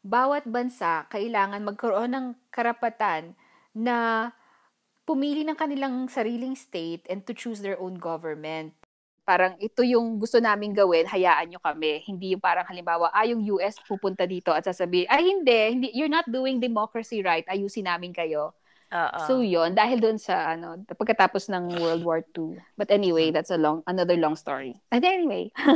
bawat 0.00 0.48
bansa 0.48 1.04
kailangan 1.12 1.60
magkaroon 1.68 2.16
ng 2.16 2.26
karapatan 2.48 3.36
na 3.76 4.32
pumili 5.04 5.44
ng 5.44 5.56
kanilang 5.56 6.08
sariling 6.08 6.56
state 6.56 7.04
and 7.12 7.28
to 7.28 7.36
choose 7.36 7.60
their 7.60 7.76
own 7.80 8.00
government. 8.00 8.72
Parang 9.28 9.60
ito 9.60 9.84
yung 9.84 10.16
gusto 10.16 10.40
naming 10.40 10.72
gawin, 10.72 11.04
hayaan 11.04 11.52
nyo 11.52 11.60
kami. 11.60 12.00
Hindi 12.08 12.32
yung 12.32 12.40
parang 12.40 12.64
halimbawa, 12.64 13.12
ah, 13.12 13.28
yung 13.28 13.44
US 13.60 13.76
pupunta 13.84 14.24
dito 14.24 14.56
at 14.56 14.64
sasabihin, 14.64 15.04
ay 15.12 15.20
hindi, 15.20 15.60
hindi 15.68 15.88
you're 15.92 16.08
not 16.08 16.24
doing 16.32 16.56
democracy 16.56 17.20
right, 17.20 17.44
ayusin 17.44 17.84
namin 17.84 18.16
kayo. 18.16 18.56
Uh-uh. 18.88 19.28
So 19.28 19.44
yun, 19.44 19.76
dahil 19.76 20.00
doon 20.00 20.16
sa 20.16 20.56
ano, 20.56 20.80
pagkatapos 20.88 21.52
ng 21.52 21.76
World 21.76 22.08
War 22.08 22.24
II. 22.32 22.56
But 22.80 22.88
anyway, 22.88 23.28
that's 23.28 23.52
a 23.52 23.60
long 23.60 23.84
another 23.84 24.16
long 24.16 24.32
story. 24.32 24.80
And 24.88 25.04
anyway. 25.04 25.52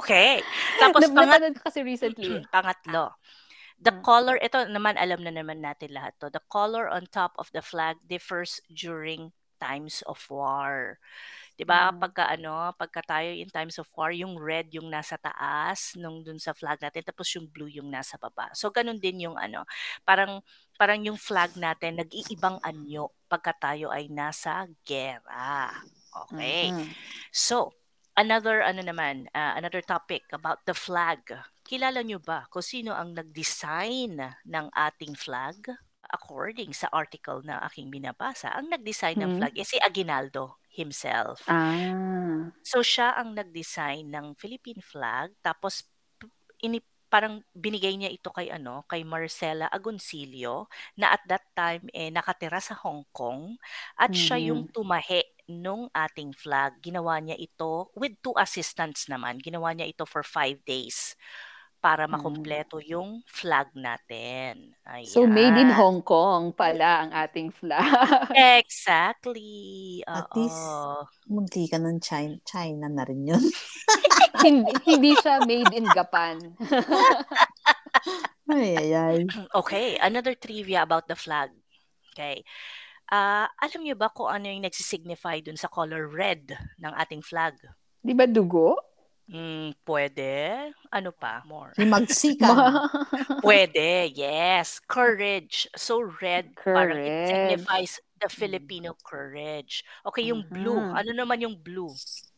okay. 0.00 0.40
Tapos 0.80 1.04
pangat 1.12 1.52
kasi 1.60 1.84
recently. 1.84 2.48
Pangatlo. 2.54 3.12
The 3.76 3.92
hmm. 3.92 4.00
color, 4.00 4.40
ito 4.40 4.56
naman 4.72 4.96
alam 4.96 5.20
na 5.20 5.36
naman 5.36 5.60
natin 5.60 5.92
lahat 5.92 6.16
to. 6.24 6.32
The 6.32 6.40
color 6.48 6.88
on 6.88 7.12
top 7.12 7.36
of 7.36 7.52
the 7.52 7.60
flag 7.60 8.00
differs 8.08 8.64
during 8.72 9.36
times 9.56 10.04
of 10.06 10.20
war. 10.28 11.00
'Di 11.56 11.64
ba? 11.64 11.88
Mm. 11.88 11.98
Pagka 11.98 12.24
ano, 12.28 12.70
pagka 12.76 13.00
tayo 13.00 13.32
in 13.32 13.48
times 13.48 13.80
of 13.80 13.88
war, 13.96 14.12
yung 14.12 14.36
red 14.36 14.68
yung 14.76 14.92
nasa 14.92 15.16
taas 15.16 15.96
nung 15.96 16.20
dun 16.20 16.36
sa 16.36 16.52
flag 16.52 16.76
natin 16.78 17.00
tapos 17.00 17.32
yung 17.32 17.48
blue 17.48 17.72
yung 17.72 17.88
nasa 17.88 18.20
baba. 18.20 18.52
So 18.52 18.68
ganun 18.68 19.00
din 19.00 19.24
yung 19.24 19.40
ano, 19.40 19.64
parang 20.04 20.44
parang 20.76 21.00
yung 21.00 21.16
flag 21.16 21.56
natin 21.56 21.96
nag-iibang 21.96 22.60
anyo 22.60 23.08
pagka 23.26 23.56
tayo 23.56 23.88
ay 23.88 24.12
nasa 24.12 24.68
gera. 24.84 25.72
Okay. 26.28 26.72
Mm-hmm. 26.72 26.88
So, 27.32 27.76
another 28.16 28.64
ano 28.64 28.80
naman, 28.80 29.28
uh, 29.36 29.56
another 29.56 29.84
topic 29.84 30.24
about 30.32 30.64
the 30.64 30.72
flag. 30.72 31.20
Kilala 31.66 32.00
nyo 32.00 32.22
ba 32.22 32.48
kung 32.48 32.64
sino 32.64 32.96
ang 32.96 33.12
nag-design 33.12 34.16
ng 34.46 34.66
ating 34.72 35.12
flag? 35.18 35.85
According 36.12 36.72
sa 36.72 36.90
article 36.92 37.42
na 37.42 37.62
aking 37.66 37.90
binabasa, 37.90 38.52
ang 38.54 38.70
nag-design 38.70 39.18
mm-hmm. 39.18 39.32
ng 39.32 39.38
flag 39.40 39.54
is 39.58 39.68
si 39.70 39.78
Aguinaldo 39.82 40.60
himself. 40.70 41.42
Ah. 41.48 42.52
So 42.60 42.84
siya 42.84 43.16
ang 43.16 43.32
nag-design 43.32 44.12
ng 44.12 44.36
Philippine 44.36 44.84
flag 44.84 45.32
tapos 45.40 45.88
ini 46.60 46.80
parang 47.06 47.38
binigay 47.54 47.94
niya 47.94 48.10
ito 48.10 48.34
kay 48.34 48.50
ano, 48.50 48.82
kay 48.90 49.06
Marcela 49.06 49.70
Agoncillo 49.70 50.66
na 50.98 51.14
at 51.14 51.22
that 51.30 51.46
time 51.54 51.86
eh 51.94 52.10
nakatira 52.10 52.58
sa 52.58 52.74
Hong 52.82 53.06
Kong 53.14 53.56
at 53.96 54.10
mm-hmm. 54.10 54.24
siya 54.26 54.38
yung 54.52 54.68
tumahi 54.68 55.22
nung 55.46 55.86
ating 55.94 56.34
flag. 56.34 56.76
Ginawa 56.82 57.22
niya 57.22 57.38
ito 57.38 57.94
with 57.94 58.18
two 58.20 58.34
assistants 58.36 59.06
naman. 59.06 59.38
Ginawa 59.38 59.72
niya 59.72 59.86
ito 59.86 60.02
for 60.04 60.26
five 60.26 60.58
days 60.66 61.14
para 61.80 62.08
mm. 62.08 62.12
makumpleto 62.18 62.82
yung 62.82 63.22
flag 63.28 63.70
natin. 63.76 64.74
Ayan. 64.88 65.06
So, 65.06 65.28
made 65.28 65.54
in 65.54 65.70
Hong 65.70 66.02
Kong 66.02 66.56
pala 66.56 67.06
ang 67.06 67.10
ating 67.14 67.54
flag. 67.54 67.86
exactly. 68.60 70.02
At 70.08 70.26
Oo. 70.32 70.36
least, 70.36 70.62
munti 71.30 71.70
ka 71.70 71.78
ng 71.78 72.02
China, 72.02 72.36
China 72.42 72.86
na 72.90 73.06
rin 73.06 73.22
yun. 73.28 73.44
hindi, 74.46 74.72
hindi 74.84 75.12
siya 75.20 75.44
made 75.44 75.72
in 75.76 75.86
Japan. 75.92 76.36
ay, 78.52 78.68
ay, 78.76 78.90
ay. 78.92 79.18
Okay, 79.54 79.96
another 80.00 80.34
trivia 80.34 80.82
about 80.82 81.06
the 81.06 81.16
flag. 81.16 81.54
Okay. 82.12 82.42
Uh, 83.06 83.46
alam 83.62 83.86
niyo 83.86 83.94
ba 83.94 84.10
kung 84.10 84.26
ano 84.26 84.50
yung 84.50 84.66
nagsisignify 84.66 85.38
dun 85.38 85.54
sa 85.54 85.70
color 85.70 86.10
red 86.10 86.50
ng 86.82 86.92
ating 86.98 87.22
flag? 87.22 87.54
Di 88.02 88.10
ba 88.16 88.26
dugo? 88.26 88.95
Mm, 89.26 89.74
pwede. 89.82 90.30
Ano 90.94 91.10
pa? 91.10 91.42
More. 91.50 91.74
Magsikan. 91.74 92.54
pwede, 93.46 94.06
yes. 94.14 94.78
Courage. 94.86 95.66
So 95.74 95.98
red, 96.22 96.54
courage. 96.54 96.78
parang 96.78 97.02
it 97.02 97.26
signifies 97.26 97.92
the. 98.22 98.30
Filipino 98.30 98.94
courage. 99.02 99.82
Okay, 100.06 100.30
yung 100.30 100.46
uh-huh. 100.46 100.54
blue. 100.54 100.78
Ano 100.78 101.10
naman 101.10 101.42
yung 101.42 101.58
blue? 101.58 101.90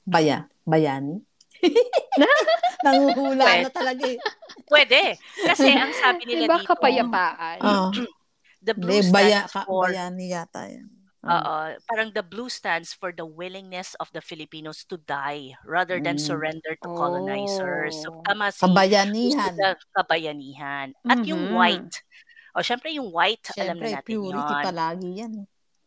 Baya. 0.08 0.48
Bayani? 0.64 1.20
Nanguhula 2.84 3.68
na 3.68 3.70
talaga 3.70 4.04
eh. 4.08 4.18
Pwede. 4.64 5.20
Kasi 5.44 5.68
ang 5.68 5.92
sabi 5.92 6.24
nila 6.24 6.48
diba 6.48 6.58
dito. 6.60 6.68
kapayapaan? 6.72 7.58
Uh, 7.60 7.88
the 8.66 8.74
blue 8.74 9.04
stands 9.04 9.12
baya, 9.12 9.40
for... 9.48 9.92
Bayani 9.92 10.32
yata 10.32 10.66
yan. 10.72 10.97
Uh, 11.26 11.74
parang 11.90 12.14
the 12.14 12.22
blue 12.22 12.48
stands 12.48 12.94
for 12.94 13.10
the 13.10 13.26
willingness 13.26 13.98
of 13.98 14.06
the 14.14 14.22
Filipinos 14.22 14.86
to 14.86 14.96
die 15.02 15.50
rather 15.66 15.98
than 15.98 16.14
mm. 16.14 16.22
surrender 16.22 16.78
to 16.78 16.88
colonizers. 16.94 17.98
So, 18.06 18.14
oh. 18.14 18.22
tama 18.22 18.54
si 18.54 18.62
kabayanihan. 18.62 19.54
kabayanihan. 19.98 20.94
At 21.10 21.18
mm-hmm. 21.18 21.26
yung 21.26 21.44
white, 21.58 22.06
o 22.54 22.62
oh, 22.62 22.64
syempre 22.64 22.94
yung 22.94 23.10
white, 23.10 23.50
syempre, 23.50 23.66
alam 23.66 23.76
na 23.82 23.88
natin 23.98 24.06
purity 24.06 24.54
yun. 24.54 24.64
palagi 24.64 25.10
yan. 25.18 25.34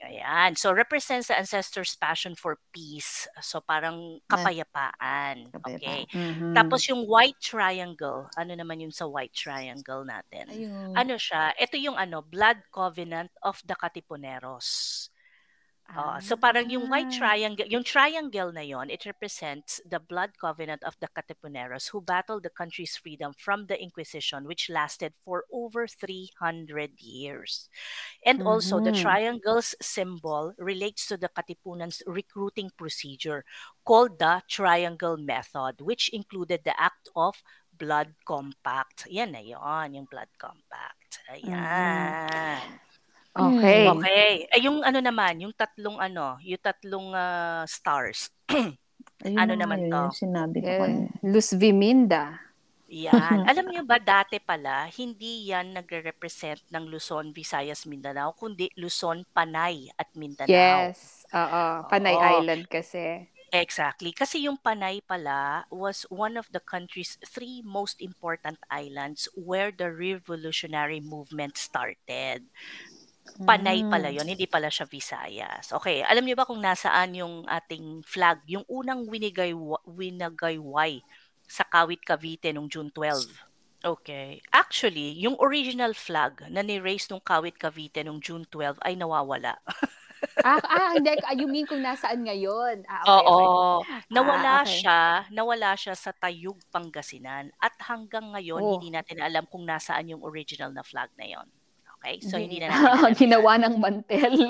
Ayan. 0.01 0.57
So, 0.57 0.73
represents 0.73 1.29
the 1.29 1.37
ancestors' 1.37 1.93
passion 1.93 2.33
for 2.33 2.57
peace. 2.73 3.29
So, 3.37 3.61
parang 3.61 4.17
kapayapaan. 4.25 5.53
kapayapaan. 5.53 5.77
Okay. 5.77 6.01
Mm-hmm. 6.09 6.53
Tapos, 6.57 6.89
yung 6.89 7.05
white 7.05 7.37
triangle. 7.37 8.25
Ano 8.33 8.51
naman 8.57 8.81
yung 8.81 8.89
sa 8.89 9.05
white 9.05 9.37
triangle 9.37 10.01
natin? 10.01 10.49
Ayun. 10.49 10.97
Ano 10.97 11.21
siya? 11.21 11.53
Ito 11.53 11.77
yung 11.77 12.01
ano, 12.01 12.25
blood 12.25 12.65
covenant 12.73 13.29
of 13.45 13.61
the 13.61 13.77
Katipuneros. 13.77 15.10
Uh, 15.91 16.19
so 16.23 16.39
parang 16.39 16.69
yung 16.71 16.87
white 16.87 17.11
ah. 17.11 17.17
triangle, 17.19 17.67
yung 17.67 17.83
triangle 17.83 18.51
na 18.55 18.63
yon, 18.63 18.89
it 18.89 19.03
represents 19.05 19.81
the 19.83 19.99
blood 19.99 20.31
covenant 20.39 20.81
of 20.83 20.95
the 21.03 21.09
Katipuneros 21.11 21.91
who 21.91 21.99
battled 21.99 22.43
the 22.43 22.49
country's 22.49 22.95
freedom 22.95 23.33
from 23.35 23.67
the 23.67 23.75
Inquisition 23.75 24.47
which 24.47 24.69
lasted 24.69 25.13
for 25.19 25.43
over 25.51 25.87
300 25.87 26.95
years. 26.99 27.67
And 28.25 28.39
mm-hmm. 28.39 28.47
also 28.47 28.79
the 28.79 28.91
mm-hmm. 28.91 29.03
triangle's 29.03 29.75
symbol 29.81 30.53
relates 30.57 31.07
to 31.07 31.17
the 31.17 31.29
Katipunan's 31.29 32.01
recruiting 32.07 32.71
procedure 32.77 33.43
called 33.83 34.19
the 34.19 34.43
triangle 34.47 35.17
method 35.17 35.81
which 35.81 36.07
included 36.13 36.61
the 36.63 36.79
act 36.79 37.09
of 37.15 37.43
blood 37.75 38.15
compact. 38.23 39.11
Yan 39.11 39.35
na 39.35 39.43
yon, 39.43 39.95
yung 39.95 40.07
blood 40.07 40.31
compact. 40.39 41.19
Mm-hmm. 41.27 41.51
Ayan. 41.51 42.63
Mm-hmm. 42.63 42.90
Okay. 43.31 43.87
Okay. 43.87 44.29
Eh, 44.51 44.59
yung 44.59 44.83
ano 44.83 44.99
naman, 44.99 45.39
yung 45.39 45.55
tatlong 45.55 45.95
ano, 45.95 46.35
yung 46.43 46.59
tatlong 46.59 47.15
uh, 47.15 47.63
stars. 47.63 48.27
Ayun 49.23 49.37
ano 49.37 49.53
naman 49.55 49.87
yun, 49.87 49.91
to? 49.93 50.01
Yung 50.09 50.17
sinabi 50.17 50.57
ko 50.59 50.69
eh, 50.83 51.07
Luz 51.23 51.53
Viminda. 51.53 52.41
Yan. 52.91 53.45
Alam 53.49 53.71
niyo 53.71 53.87
ba, 53.87 54.01
dati 54.01 54.41
pala, 54.43 54.89
hindi 54.91 55.47
yan 55.47 55.71
nagre-represent 55.71 56.67
ng 56.67 56.91
Luzon, 56.91 57.31
Visayas, 57.31 57.87
Mindanao, 57.87 58.35
kundi 58.35 58.67
Luzon, 58.75 59.23
Panay 59.31 59.87
at 59.95 60.11
Mindanao. 60.11 60.51
Yes. 60.51 61.23
Oo. 61.31 61.87
Panay 61.87 62.17
Oo. 62.19 62.43
Island 62.43 62.67
kasi. 62.67 63.31
Exactly. 63.51 64.15
Kasi 64.15 64.47
yung 64.47 64.55
Panay 64.55 65.03
pala 65.03 65.67
was 65.67 66.07
one 66.07 66.39
of 66.39 66.47
the 66.55 66.63
country's 66.63 67.19
three 67.23 67.59
most 67.63 67.99
important 67.99 68.55
islands 68.71 69.27
where 69.35 69.75
the 69.75 69.91
revolutionary 69.91 71.03
movement 71.03 71.59
started. 71.59 72.47
Panay 73.39 73.87
pala 73.87 74.11
hmm. 74.11 74.17
yon 74.19 74.27
hindi 74.27 74.45
pala 74.45 74.67
siya 74.67 74.89
Visayas. 74.89 75.71
Okay, 75.71 76.03
alam 76.03 76.27
niyo 76.27 76.35
ba 76.35 76.43
kung 76.43 76.59
nasaan 76.59 77.15
yung 77.15 77.47
ating 77.47 78.03
flag? 78.03 78.43
Yung 78.51 78.67
unang 78.67 79.07
winigay 79.07 79.55
winagayway 79.87 80.99
sa 81.47 81.67
Kawit 81.67 82.03
Cavite 82.03 82.51
noong 82.55 82.71
June 82.71 82.91
12. 82.91 83.51
Okay. 83.81 84.39
Actually, 84.53 85.17
yung 85.17 85.35
original 85.41 85.97
flag 85.97 86.45
na 86.53 86.61
ni-raise 86.61 87.09
nung 87.09 87.19
Kawit 87.19 87.57
Cavite 87.57 88.05
noong 88.05 88.21
June 88.21 88.45
12 88.45 88.77
ay 88.85 88.93
nawawala. 88.93 89.57
ah, 90.45 90.61
ah, 90.61 90.93
hindi. 90.93 91.17
Ah, 91.25 91.33
you 91.33 91.49
mean 91.49 91.65
kung 91.65 91.81
nasaan 91.81 92.21
ngayon? 92.21 92.85
Ah, 92.85 93.01
okay, 93.01 93.09
Oo. 93.25 93.37
Okay. 93.81 93.99
Nawala 94.13 94.61
ah, 94.61 94.63
okay. 94.63 94.77
siya, 94.79 95.01
nawala 95.33 95.69
siya 95.73 95.97
sa 95.97 96.13
Tayug, 96.13 96.61
Pangasinan. 96.69 97.49
At 97.57 97.73
hanggang 97.81 98.31
ngayon, 98.37 98.61
oh. 98.61 98.71
hindi 98.77 98.93
natin 98.93 99.17
alam 99.17 99.49
kung 99.49 99.65
nasaan 99.65 100.13
yung 100.13 100.21
original 100.21 100.69
na 100.69 100.85
flag 100.85 101.09
na 101.17 101.25
yon. 101.25 101.49
Okay? 102.01 102.17
So, 102.25 102.41
hindi 102.41 102.57
na 102.57 102.73
natin 102.73 103.13
Ginawa 103.29 103.61
ng 103.61 103.77
mantel. 103.77 104.49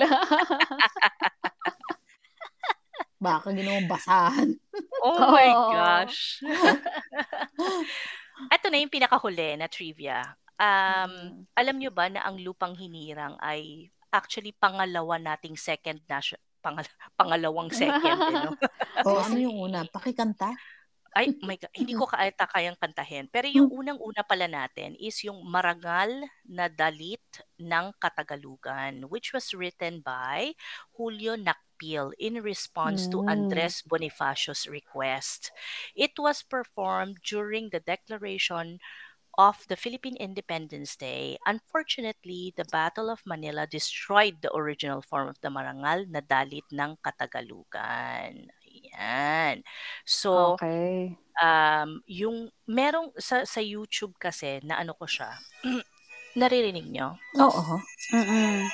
Baka 3.22 3.54
ginawang 3.54 3.86
basahan. 3.86 4.50
oh 5.06 5.30
my 5.30 5.52
gosh. 5.52 6.42
Ito 8.50 8.66
na 8.66 8.82
yung 8.82 8.90
pinakahuli 8.90 9.54
na 9.54 9.70
trivia. 9.70 10.34
Um. 10.58 11.46
Alam 11.54 11.78
nyo 11.78 11.94
ba 11.94 12.10
na 12.10 12.26
ang 12.26 12.42
lupang 12.42 12.74
hinirang 12.74 13.38
ay 13.38 13.92
actually 14.10 14.50
pangalawa 14.58 15.22
nating 15.22 15.54
second 15.54 16.02
national 16.10 16.42
pangal- 16.62 16.98
pangalawang 17.14 17.70
second. 17.70 18.18
you 18.18 18.34
know? 18.42 18.54
oh, 19.06 19.18
ano 19.22 19.38
yung 19.38 19.70
una? 19.70 19.86
Pakikanta? 19.86 20.54
Ay, 21.12 21.36
my 21.44 21.60
God, 21.60 21.72
hindi 21.76 21.92
ko 21.92 22.08
kaayata 22.08 22.48
kayang 22.48 22.78
kantahin. 22.80 23.28
Pero 23.28 23.44
yung 23.48 23.68
unang-una 23.68 24.24
pala 24.24 24.48
natin 24.48 24.96
is 24.96 25.20
yung 25.24 25.44
Marangal 25.44 26.24
na 26.48 26.72
Dalit 26.72 27.24
ng 27.60 27.92
Katagalugan, 28.00 29.04
which 29.12 29.36
was 29.36 29.52
written 29.52 30.00
by 30.00 30.56
Julio 30.96 31.36
Nakpil 31.36 32.16
in 32.16 32.40
response 32.40 33.06
mm. 33.06 33.10
to 33.12 33.18
Andres 33.28 33.84
Bonifacio's 33.84 34.64
request. 34.64 35.52
It 35.92 36.16
was 36.16 36.40
performed 36.40 37.20
during 37.20 37.68
the 37.68 37.84
declaration 37.84 38.80
of 39.38 39.64
the 39.68 39.76
Philippine 39.76 40.16
Independence 40.20 40.96
Day, 40.96 41.38
unfortunately, 41.46 42.52
the 42.56 42.68
Battle 42.68 43.08
of 43.08 43.24
Manila 43.24 43.66
destroyed 43.66 44.44
the 44.44 44.52
original 44.52 45.00
form 45.00 45.28
of 45.28 45.40
the 45.40 45.48
marangal 45.48 46.04
na 46.08 46.20
dalit 46.20 46.68
ng 46.68 47.00
Katagalugan. 47.00 48.52
Ayan. 48.82 49.62
So, 50.02 50.58
okay. 50.58 51.14
um, 51.38 52.02
yung 52.10 52.50
merong 52.66 53.14
sa, 53.16 53.46
sa 53.46 53.62
YouTube 53.62 54.18
kasi 54.18 54.58
na 54.66 54.82
ano 54.82 54.92
ko 54.98 55.06
siya, 55.06 55.30
naririnig 56.40 56.88
nyo? 56.90 57.16
Oo. 57.38 57.78
Mm-mm. 58.12 58.66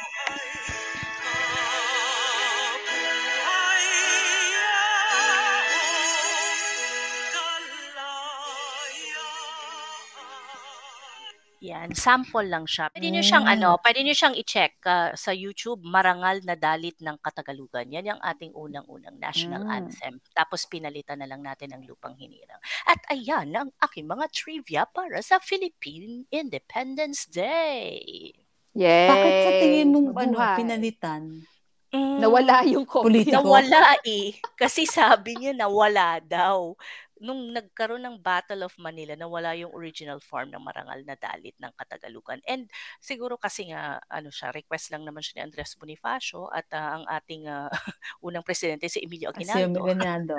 Yan, 11.78 11.94
sample 11.94 12.50
lang 12.50 12.66
siya. 12.66 12.90
Pwede 12.90 13.06
niyo 13.06 13.22
siyang 13.22 13.46
ano, 13.46 13.78
Hmm. 13.78 13.82
pwede 13.86 14.00
niyo 14.02 14.14
siyang 14.18 14.34
i-check 14.34 14.82
ah, 14.82 15.14
sa 15.14 15.30
YouTube, 15.30 15.78
Marangal 15.86 16.42
na 16.42 16.58
Dalit 16.58 16.98
ng 16.98 17.14
Katagalugan. 17.22 17.86
Yan 17.86 18.10
yung 18.16 18.22
ating 18.22 18.50
unang-unang 18.50 19.14
national 19.14 19.62
Mm. 19.62 19.70
anthem. 19.70 20.14
Tapos 20.34 20.66
pinalitan 20.66 21.22
na 21.22 21.30
lang 21.30 21.38
natin 21.38 21.70
ang 21.70 21.86
Lupang 21.86 22.18
Hinirang. 22.18 22.58
At 22.82 22.98
ayan 23.14 23.54
ang 23.54 23.70
aking 23.78 24.10
mga 24.10 24.26
trivia 24.34 24.82
para 24.90 25.22
sa 25.22 25.38
Philippine 25.38 26.26
Independence 26.34 27.30
Day. 27.30 28.34
Yay! 28.74 29.06
Bakit 29.08 29.32
sa 29.38 29.50
tingin 29.62 29.88
mong 29.94 30.08
ano, 30.18 30.36
pinalitan? 30.58 31.46
Mm, 31.88 32.20
Nawala 32.20 32.68
yung 32.68 32.84
copy. 32.84 33.08
Politiko. 33.08 33.40
Nawala 33.40 33.96
eh. 34.04 34.36
Kasi 34.60 34.84
sabi 34.84 35.40
niya 35.40 35.56
nawala 35.56 36.20
daw. 36.20 36.76
Nung 37.20 37.50
nagkaroon 37.50 38.00
ng 38.00 38.16
Battle 38.18 38.62
of 38.62 38.74
Manila, 38.76 39.12
nawala 39.12 39.52
yung 39.52 39.70
original 39.70 40.18
form 40.18 40.48
ng 40.48 40.60
marangal 40.60 41.02
na 41.02 41.14
dalit 41.14 41.54
ng 41.56 41.72
Katagalugan. 41.72 42.38
And 42.44 42.66
siguro 42.98 43.34
kasi 43.34 43.68
nga, 43.68 43.98
ano 44.04 44.28
siya, 44.28 44.50
request 44.50 44.90
lang 44.90 45.02
naman 45.02 45.20
siya 45.20 45.40
ni 45.40 45.44
Andres 45.44 45.74
Bonifacio 45.74 46.46
at 46.48 46.66
ah, 46.72 46.96
ang 46.96 47.04
ating 47.06 47.46
ah, 47.46 47.66
unang 48.22 48.42
presidente 48.42 48.86
si 48.86 49.00
Emilio 49.00 49.30
Kasi 49.30 49.46
Aguinaldo. 49.46 49.78
yung 49.78 49.88
ganado. 49.88 50.36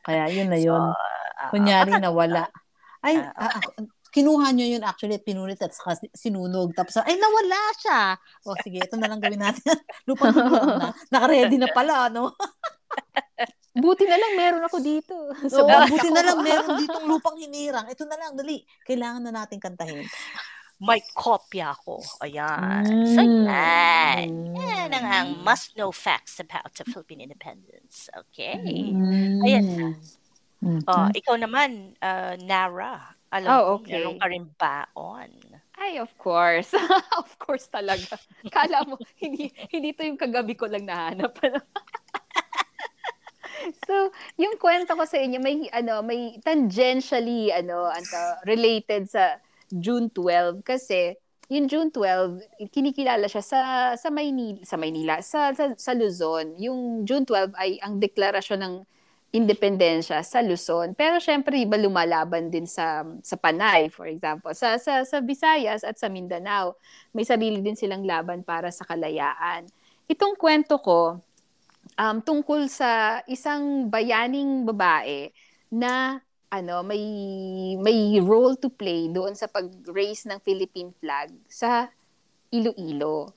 Kaya 0.00 0.26
yun 0.28 0.46
na 0.46 0.58
So, 0.60 0.66
yun. 0.66 0.82
ah, 0.82 1.50
Kunyari 1.50 1.92
baka- 1.92 2.04
nawala. 2.04 2.42
Ay, 3.00 3.16
Ah, 3.16 3.32
ah, 3.40 3.52
ah, 3.56 3.84
kinuha 4.10 4.50
nyo 4.50 4.66
yun 4.66 4.82
actually 4.82 5.14
at 5.14 5.22
pinulit 5.22 5.56
at 5.56 5.70
saka 5.70 5.94
sinunog. 6.12 6.74
Tapos, 6.74 6.98
ay, 6.98 7.14
nawala 7.14 7.60
siya. 7.78 8.00
O, 8.42 8.58
sige, 8.58 8.76
ito 8.76 8.98
na 8.98 9.06
lang 9.06 9.22
gawin 9.22 9.38
natin. 9.38 9.62
Lupang 10.10 10.34
na. 10.34 10.90
Nakaready 11.08 11.56
na 11.56 11.70
pala, 11.70 12.10
no? 12.10 12.34
Buti 13.70 14.02
na 14.02 14.16
lang 14.16 14.32
meron 14.34 14.64
ako 14.64 14.78
dito. 14.78 15.14
So, 15.52 15.62
bahay 15.62 15.86
buti 15.88 16.08
ako. 16.08 16.16
na 16.16 16.22
lang 16.24 16.38
meron 16.40 16.74
ditong 16.82 17.06
lupang 17.06 17.36
hinirang. 17.36 17.86
Ito 17.86 18.02
na 18.04 18.16
lang, 18.16 18.34
dali. 18.34 18.60
Kailangan 18.82 19.22
na 19.22 19.32
natin 19.32 19.58
kantahin. 19.58 20.06
may 20.80 21.04
kopya 21.12 21.76
ako. 21.76 22.00
Ayan. 22.20 22.88
So, 23.06 23.20
Mm. 23.20 23.44
yan. 23.44 24.26
Mm. 24.32 24.56
Yan 24.56 24.90
ang, 24.90 25.06
ang 25.06 25.28
must-know 25.40 25.92
facts 25.92 26.40
about 26.40 26.72
the 26.72 26.88
Philippine 26.88 27.20
independence. 27.20 28.08
Okay. 28.16 28.56
Mm. 28.56 29.44
Ayan. 29.44 29.64
Mm. 30.64 30.80
Oh, 30.84 31.08
ikaw 31.12 31.36
naman, 31.36 31.92
uh, 32.00 32.32
Nara. 32.40 33.12
Alam 33.30 33.46
Oh, 33.46 33.60
mo, 33.60 33.70
okay. 33.78 34.00
meron 34.00 34.16
ka 34.16 34.26
rin 34.26 34.44
baon. 34.56 35.30
Ay, 35.76 35.96
of 35.96 36.10
course. 36.16 36.72
of 37.20 37.30
course 37.36 37.68
talaga. 37.68 38.16
Kala 38.48 38.80
mo, 38.82 38.96
hindi, 39.16 39.52
hindi 39.68 39.92
to 39.92 40.02
yung 40.02 40.16
kagabi 40.16 40.52
ko 40.52 40.64
lang 40.64 40.84
nahanap. 40.84 41.36
So, 43.86 44.12
yung 44.40 44.56
kwento 44.56 44.96
ko 44.96 45.04
sa 45.04 45.18
inyo, 45.20 45.38
may, 45.40 45.68
ano, 45.72 46.00
may 46.00 46.38
tangentially, 46.40 47.52
ano, 47.52 47.88
ano, 47.88 48.18
related 48.44 49.08
sa 49.08 49.38
June 49.70 50.10
12 50.10 50.66
kasi 50.66 51.14
yung 51.50 51.66
June 51.66 51.90
12, 51.90 52.70
kinikilala 52.70 53.26
siya 53.26 53.42
sa 53.42 53.60
sa 53.98 54.08
Maynila, 54.14 54.62
sa 54.62 54.78
Maynila, 54.78 55.14
sa, 55.18 55.50
sa 55.50 55.74
sa 55.74 55.92
Luzon. 55.98 56.54
Yung 56.62 57.02
June 57.02 57.26
12 57.26 57.58
ay 57.58 57.82
ang 57.82 57.98
deklarasyon 57.98 58.60
ng 58.62 58.74
independensya 59.34 60.22
sa 60.22 60.42
Luzon. 60.46 60.94
Pero 60.94 61.18
syempre 61.18 61.58
iba 61.58 61.74
lumalaban 61.74 62.54
din 62.54 62.70
sa 62.70 63.02
sa 63.22 63.34
Panay, 63.34 63.90
for 63.90 64.06
example. 64.06 64.54
Sa 64.54 64.78
sa 64.78 65.02
sa 65.02 65.18
Visayas 65.18 65.82
at 65.82 65.98
sa 65.98 66.06
Mindanao, 66.06 66.78
may 67.10 67.26
sarili 67.26 67.58
din 67.58 67.74
silang 67.74 68.06
laban 68.06 68.46
para 68.46 68.70
sa 68.70 68.86
kalayaan. 68.86 69.66
Itong 70.06 70.38
kwento 70.38 70.78
ko 70.78 71.18
um, 71.96 72.22
tungkol 72.22 72.68
sa 72.70 73.22
isang 73.26 73.88
bayaning 73.88 74.66
babae 74.66 75.30
na 75.70 76.18
ano 76.50 76.82
may 76.82 77.02
may 77.78 78.18
role 78.18 78.58
to 78.58 78.66
play 78.68 79.06
doon 79.06 79.38
sa 79.38 79.46
pag-raise 79.46 80.26
ng 80.26 80.42
Philippine 80.42 80.90
flag 80.98 81.30
sa 81.46 81.86
Iloilo. 82.50 83.30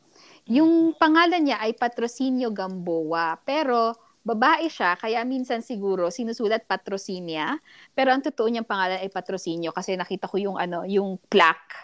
Yung 0.49 0.97
pangalan 0.97 1.45
niya 1.45 1.61
ay 1.61 1.77
Patrocinio 1.77 2.49
Gamboa, 2.51 3.37
pero 3.45 3.93
babae 4.25 4.67
siya 4.67 4.97
kaya 4.97 5.21
minsan 5.23 5.61
siguro 5.61 6.09
sinusulat 6.09 6.65
Patrocinia, 6.65 7.53
pero 7.93 8.11
ang 8.11 8.25
totoo 8.25 8.49
niyang 8.49 8.67
pangalan 8.67 8.99
ay 8.99 9.13
Patrocinio 9.13 9.69
kasi 9.69 9.93
nakita 9.93 10.25
ko 10.25 10.41
yung 10.41 10.57
ano, 10.57 10.83
yung 10.89 11.21
plaque 11.29 11.77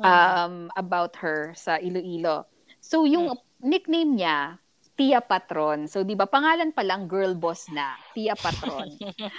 um, 0.00 0.72
about 0.74 1.14
her 1.20 1.52
sa 1.54 1.76
Iloilo. 1.78 2.48
So 2.80 3.04
yung 3.04 3.36
nickname 3.60 4.16
niya 4.16 4.58
Tia 4.94 5.18
Patron. 5.18 5.90
So, 5.90 6.06
di 6.06 6.14
ba, 6.14 6.30
pangalan 6.30 6.70
pa 6.70 6.86
lang, 6.86 7.10
girl 7.10 7.34
boss 7.34 7.66
na, 7.74 7.98
Tia 8.14 8.38
Patron. 8.38 8.86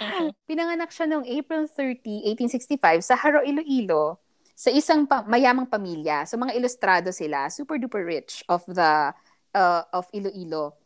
Pinanganak 0.48 0.92
siya 0.92 1.08
noong 1.08 1.24
April 1.24 1.64
30, 1.64 2.36
1865 2.36 3.00
sa 3.00 3.16
Haro, 3.16 3.40
Iloilo, 3.40 4.20
sa 4.52 4.68
isang 4.68 5.08
pa- 5.08 5.24
mayamang 5.24 5.68
pamilya. 5.68 6.28
So, 6.28 6.36
mga 6.36 6.60
ilustrado 6.60 7.08
sila, 7.08 7.48
super 7.48 7.80
duper 7.80 8.04
rich 8.04 8.44
of 8.52 8.64
the, 8.68 9.16
uh, 9.56 9.82
of 9.96 10.04
Iloilo. 10.12 10.76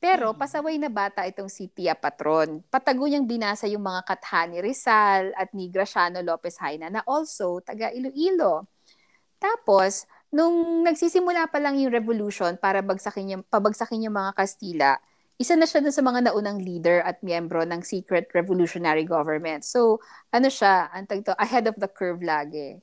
Pero, 0.00 0.32
pasaway 0.32 0.80
na 0.80 0.88
bata 0.88 1.26
itong 1.28 1.50
si 1.50 1.68
Tia 1.68 1.92
Patron. 1.92 2.64
Patago 2.70 3.04
niyang 3.04 3.28
binasa 3.28 3.68
yung 3.68 3.84
mga 3.84 4.06
katha 4.08 4.48
ni 4.48 4.62
Rizal 4.62 5.34
at 5.36 5.52
ni 5.52 5.68
Graciano 5.68 6.24
Lopez 6.24 6.56
Haina 6.56 6.88
na 6.88 7.04
also 7.04 7.60
taga 7.60 7.92
Iloilo. 7.92 8.64
Tapos, 9.36 10.08
nung 10.30 10.86
nagsisimula 10.86 11.50
pa 11.50 11.58
lang 11.58 11.78
yung 11.78 11.90
revolution 11.90 12.54
para 12.58 12.82
bagsakin 12.82 13.38
yung, 13.38 13.42
pabagsakin 13.46 14.06
yung 14.06 14.14
mga 14.14 14.32
Kastila, 14.38 14.98
isa 15.40 15.56
na 15.56 15.64
siya 15.64 15.80
dun 15.80 15.94
sa 15.94 16.04
mga 16.04 16.30
naunang 16.30 16.60
leader 16.60 17.00
at 17.02 17.18
miyembro 17.24 17.64
ng 17.64 17.80
secret 17.80 18.28
revolutionary 18.36 19.08
government. 19.08 19.64
So, 19.64 19.98
ano 20.30 20.52
siya, 20.52 20.92
ang 20.92 21.08
to, 21.08 21.32
ahead 21.40 21.64
of 21.64 21.80
the 21.80 21.88
curve 21.88 22.20
lagi. 22.20 22.78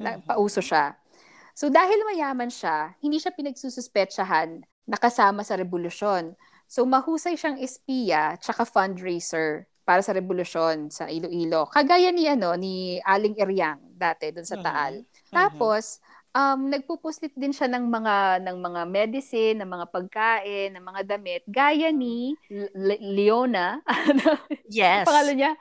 Na, 0.00 0.18
Mhm. 0.18 0.26
Pauso 0.26 0.58
siya. 0.58 0.98
So, 1.54 1.70
dahil 1.70 2.02
mayaman 2.08 2.50
siya, 2.50 2.98
hindi 2.98 3.22
siya 3.22 3.30
pinagsususpetsahan 3.30 4.64
na 4.90 4.96
kasama 4.98 5.46
sa 5.46 5.54
revolusyon. 5.54 6.34
So, 6.66 6.82
mahusay 6.86 7.38
siyang 7.38 7.62
espiya 7.62 8.38
tsaka 8.42 8.66
fundraiser 8.66 9.70
para 9.86 10.02
sa 10.02 10.14
revolusyon 10.14 10.90
sa 10.90 11.06
Iloilo. 11.10 11.66
Kagaya 11.70 12.10
ni 12.14 12.26
ano 12.30 12.54
ni 12.54 12.98
Aling 13.02 13.38
Iriang 13.38 13.82
dati 13.94 14.30
dun 14.30 14.46
sa 14.46 14.58
Mhm. 14.58 14.64
Taal. 14.66 14.94
Tapos, 15.30 15.98
um, 16.32 16.70
nagpupuslit 16.70 17.34
din 17.34 17.50
siya 17.50 17.66
ng 17.66 17.84
mga 17.84 18.16
ng 18.42 18.56
mga 18.56 18.80
medicine, 18.84 19.56
ng 19.58 19.70
mga 19.70 19.86
pagkain, 19.88 20.70
ng 20.72 20.84
mga 20.84 21.00
damit, 21.06 21.42
gaya 21.44 21.90
ni 21.90 22.34
Le- 22.46 22.70
Le- 22.72 23.02
Leona. 23.02 23.82
Yes. 24.70 25.02
pangalan 25.02 25.34
niya? 25.34 25.52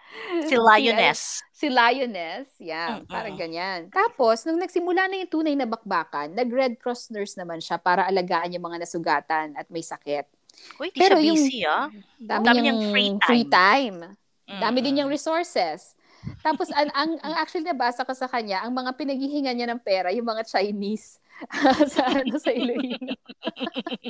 Si 0.45 0.53
Lioness. 0.53 1.19
Si 1.49 1.67
Lioness. 1.67 2.45
Yeah, 2.57 3.01
Mm-mm. 3.01 3.09
parang 3.09 3.35
ganyan. 3.35 3.89
Tapos, 3.89 4.45
nung 4.45 4.61
nagsimula 4.61 5.09
na 5.09 5.17
yung 5.17 5.31
tunay 5.31 5.57
na 5.57 5.65
bakbakan, 5.65 6.29
nag-Red 6.31 6.77
Cross 6.77 7.09
nurse 7.09 7.33
naman 7.33 7.57
siya 7.57 7.75
para 7.75 8.05
alagaan 8.05 8.53
yung 8.53 8.63
mga 8.63 8.85
nasugatan 8.85 9.57
at 9.57 9.65
may 9.67 9.81
sakit. 9.81 10.29
Uy, 10.77 10.93
di 10.93 10.97
Pero 10.97 11.17
siya 11.17 11.25
yung- 11.25 11.41
busy, 11.41 11.59
ah. 11.65 11.89
Dami, 12.15 12.45
Dami 12.45 12.57
niyang 12.61 12.79
niyang 12.85 13.17
free 13.19 13.45
time. 13.45 13.97
Dami 14.45 14.77
din 14.79 14.93
niyang 14.97 15.09
resources. 15.09 15.97
Tapos 16.43 16.71
ang, 16.71 16.89
ang, 16.95 17.11
ang 17.19 17.33
actually 17.39 17.67
nabasa 17.67 18.03
ko 18.03 18.13
sa 18.15 18.27
kanya, 18.27 18.63
ang 18.63 18.75
mga 18.75 18.95
pinaghihinga 18.95 19.51
niya 19.55 19.67
ng 19.71 19.81
pera, 19.83 20.11
yung 20.11 20.27
mga 20.27 20.47
Chinese 20.47 21.19
sa 21.95 22.03
ano 22.11 22.35
sa 22.35 22.51
Iloilo. 22.51 23.15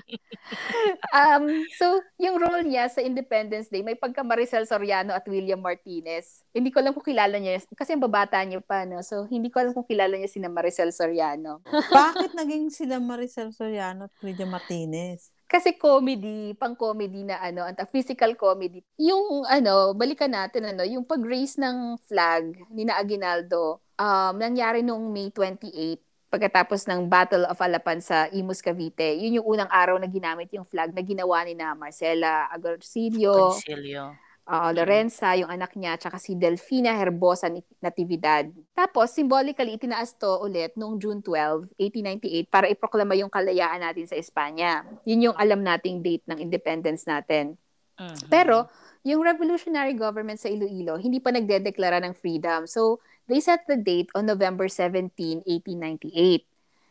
um, 1.20 1.46
so 1.78 2.02
yung 2.18 2.42
role 2.42 2.66
niya 2.66 2.90
sa 2.90 3.06
Independence 3.06 3.70
Day, 3.70 3.86
may 3.86 3.94
pagka 3.94 4.26
Maricel 4.26 4.66
Soriano 4.66 5.14
at 5.14 5.26
William 5.30 5.62
Martinez. 5.62 6.42
Hindi 6.50 6.74
ko 6.74 6.82
alam 6.82 6.94
kung 6.98 7.06
kilala 7.06 7.38
niya 7.38 7.62
kasi 7.78 7.94
ang 7.94 8.02
babata 8.02 8.42
niya 8.42 8.62
pa 8.66 8.86
no. 8.90 9.02
So 9.06 9.30
hindi 9.30 9.54
ko 9.54 9.62
alam 9.62 9.78
kung 9.78 9.86
kilala 9.86 10.18
niya 10.18 10.30
si 10.30 10.42
Maricel 10.42 10.90
Soriano. 10.90 11.62
Bakit 11.94 12.34
naging 12.34 12.74
sila 12.74 12.98
Maricel 12.98 13.54
Soriano 13.54 14.10
at 14.10 14.14
Lydia 14.26 14.50
Martinez? 14.50 15.30
Kasi 15.50 15.74
comedy, 15.82 16.54
pang-comedy 16.54 17.26
na 17.26 17.42
ano, 17.42 17.66
ang 17.66 17.90
physical 17.90 18.38
comedy. 18.38 18.86
Yung 19.02 19.50
ano, 19.50 19.98
balikan 19.98 20.30
natin 20.30 20.70
ano, 20.70 20.86
yung 20.86 21.02
pag-raise 21.02 21.58
ng 21.58 21.98
flag 22.06 22.54
ni 22.70 22.86
na 22.86 23.02
Aguinaldo, 23.02 23.82
um, 23.98 24.34
nangyari 24.38 24.86
noong 24.86 25.10
May 25.10 25.34
28 25.34 25.98
pagkatapos 26.30 26.86
ng 26.86 27.10
Battle 27.10 27.50
of 27.50 27.58
Alapan 27.58 27.98
sa 27.98 28.30
Imus, 28.30 28.62
Cavite. 28.62 29.18
Yun 29.18 29.42
yung 29.42 29.48
unang 29.58 29.72
araw 29.74 29.98
na 29.98 30.06
ginamit 30.06 30.54
yung 30.54 30.70
flag 30.70 30.94
na 30.94 31.02
ginawa 31.02 31.42
ni 31.42 31.58
na 31.58 31.74
Marcela 31.74 32.46
Agorcillo. 32.54 33.58
Concilio 33.58 34.29
uh, 34.50 34.74
Lorenza, 34.74 35.38
yung 35.38 35.48
anak 35.48 35.78
niya, 35.78 35.96
tsaka 36.02 36.18
si 36.18 36.34
Delfina 36.34 36.98
Herbosa 36.98 37.54
Natividad. 37.80 38.50
Tapos, 38.74 39.14
symbolically, 39.14 39.78
itinaas 39.78 40.18
to 40.18 40.42
ulit 40.42 40.74
noong 40.74 40.98
June 40.98 41.22
12, 41.22 41.78
1898 41.78 42.50
para 42.50 42.66
iproklama 42.66 43.14
yung 43.14 43.30
kalayaan 43.30 43.86
natin 43.86 44.10
sa 44.10 44.18
Espanya. 44.18 44.82
Yun 45.06 45.32
yung 45.32 45.38
alam 45.38 45.62
nating 45.62 46.02
date 46.02 46.26
ng 46.26 46.42
independence 46.42 47.06
natin. 47.06 47.54
Mm-hmm. 48.02 48.28
Pero, 48.34 48.66
yung 49.06 49.22
revolutionary 49.24 49.94
government 49.94 50.42
sa 50.42 50.50
Iloilo, 50.50 50.98
hindi 50.98 51.22
pa 51.22 51.30
nagdedeklara 51.30 52.02
ng 52.04 52.18
freedom. 52.18 52.66
So, 52.66 53.00
they 53.30 53.40
set 53.40 53.64
the 53.70 53.78
date 53.78 54.10
on 54.18 54.26
November 54.26 54.66
17, 54.66 55.46
1898. 55.46 56.44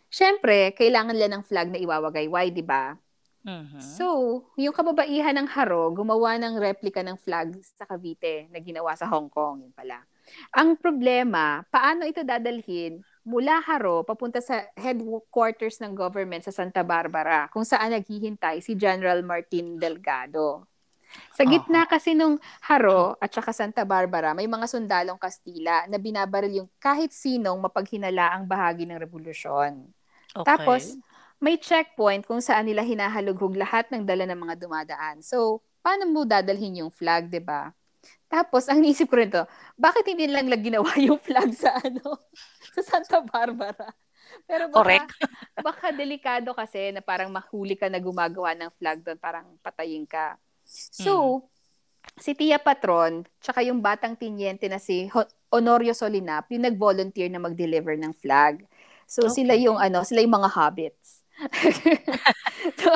Siyempre, 0.09 0.73
kailangan 0.73 1.13
nila 1.13 1.37
ng 1.37 1.45
flag 1.45 1.69
na 1.69 1.77
iwawagayway, 1.77 2.49
di 2.49 2.65
ba? 2.65 2.97
Uh-huh. 3.49 3.81
So, 3.81 4.07
yung 4.61 4.77
kababaihan 4.77 5.33
ng 5.41 5.49
Haro, 5.49 5.89
gumawa 5.97 6.37
ng 6.37 6.61
replika 6.61 7.01
ng 7.01 7.17
flag 7.17 7.57
sa 7.65 7.89
Cavite 7.89 8.45
na 8.53 8.61
ginawa 8.61 8.93
sa 8.93 9.09
Hong 9.09 9.33
Kong. 9.33 9.65
Yun 9.65 9.73
pala. 9.73 10.05
Ang 10.53 10.77
problema, 10.77 11.65
paano 11.73 12.05
ito 12.05 12.21
dadalhin 12.21 13.01
mula 13.25 13.65
Haro 13.65 14.05
papunta 14.05 14.45
sa 14.45 14.69
headquarters 14.77 15.81
ng 15.81 15.97
government 15.97 16.45
sa 16.45 16.53
Santa 16.53 16.85
Barbara 16.85 17.49
kung 17.49 17.65
saan 17.65 17.97
naghihintay 17.97 18.61
si 18.61 18.77
General 18.77 19.25
Martin 19.25 19.81
Delgado. 19.81 20.69
Sa 21.33 21.49
gitna 21.49 21.89
uh-huh. 21.89 21.93
kasi 21.97 22.13
nung 22.13 22.37
Haro 22.69 23.17
at 23.17 23.33
saka 23.33 23.57
Santa 23.57 23.89
Barbara, 23.89 24.37
may 24.37 24.45
mga 24.45 24.69
sundalong 24.69 25.17
Kastila 25.17 25.89
na 25.89 25.97
binabaril 25.97 26.61
yung 26.61 26.69
kahit 26.77 27.17
sinong 27.17 27.57
mapaghinala 27.65 28.37
ang 28.37 28.45
bahagi 28.45 28.85
ng 28.85 29.01
revolusyon. 29.01 29.89
Okay. 30.37 30.45
Tapos, 30.45 31.01
may 31.39 31.57
checkpoint 31.59 32.27
kung 32.27 32.43
saan 32.43 32.67
nila 32.67 32.83
hinahalughog 32.83 33.55
lahat 33.55 33.87
ng 33.95 34.03
dala 34.03 34.27
ng 34.27 34.39
mga 34.39 34.55
dumadaan. 34.59 35.23
So, 35.23 35.63
paano 35.83 36.11
mo 36.11 36.27
dadalhin 36.27 36.83
yung 36.83 36.91
flag, 36.91 37.31
'di 37.31 37.43
ba? 37.43 37.71
Tapos, 38.29 38.69
ang 38.69 38.79
nisip 38.85 39.09
ko 39.09 39.17
rin 39.19 39.33
to, 39.33 39.43
bakit 39.79 40.05
hindi 40.07 40.29
lang 40.29 40.47
lang 40.51 40.63
ginawa 40.63 40.91
yung 41.07 41.19
flag 41.19 41.55
sa 41.55 41.79
ano, 41.79 42.19
sa 42.77 42.83
Santa 42.85 43.23
Barbara? 43.25 43.89
Pero 44.45 44.69
baka, 44.69 44.85
Correct. 44.85 45.11
baka 45.65 45.87
delikado 45.95 46.53
kasi 46.53 46.93
na 46.93 47.01
parang 47.01 47.33
mahuli 47.33 47.79
ka 47.79 47.89
na 47.89 47.97
gumagawa 47.97 48.53
ng 48.53 48.71
flag 48.77 49.01
doon, 49.01 49.17
parang 49.17 49.57
patayin 49.65 50.05
ka. 50.05 50.37
So, 50.69 51.41
mm. 51.41 52.21
si 52.21 52.37
Tia 52.37 52.61
Patron, 52.61 53.25
tsaka 53.41 53.65
yung 53.65 53.81
batang 53.81 54.19
tinyente 54.19 54.69
na 54.69 54.77
si 54.77 55.09
Honorio 55.49 55.97
Solinap, 55.97 56.53
yung 56.53 56.69
nag-volunteer 56.69 57.33
na 57.33 57.41
mag-deliver 57.41 57.97
ng 57.97 58.13
flag. 58.13 58.69
So, 59.09 59.25
okay. 59.25 59.41
sila 59.41 59.57
yung 59.57 59.81
ano, 59.81 60.05
sila 60.05 60.21
yung 60.21 60.37
mga 60.37 60.53
hobbits. 60.53 61.18
so, 62.81 62.91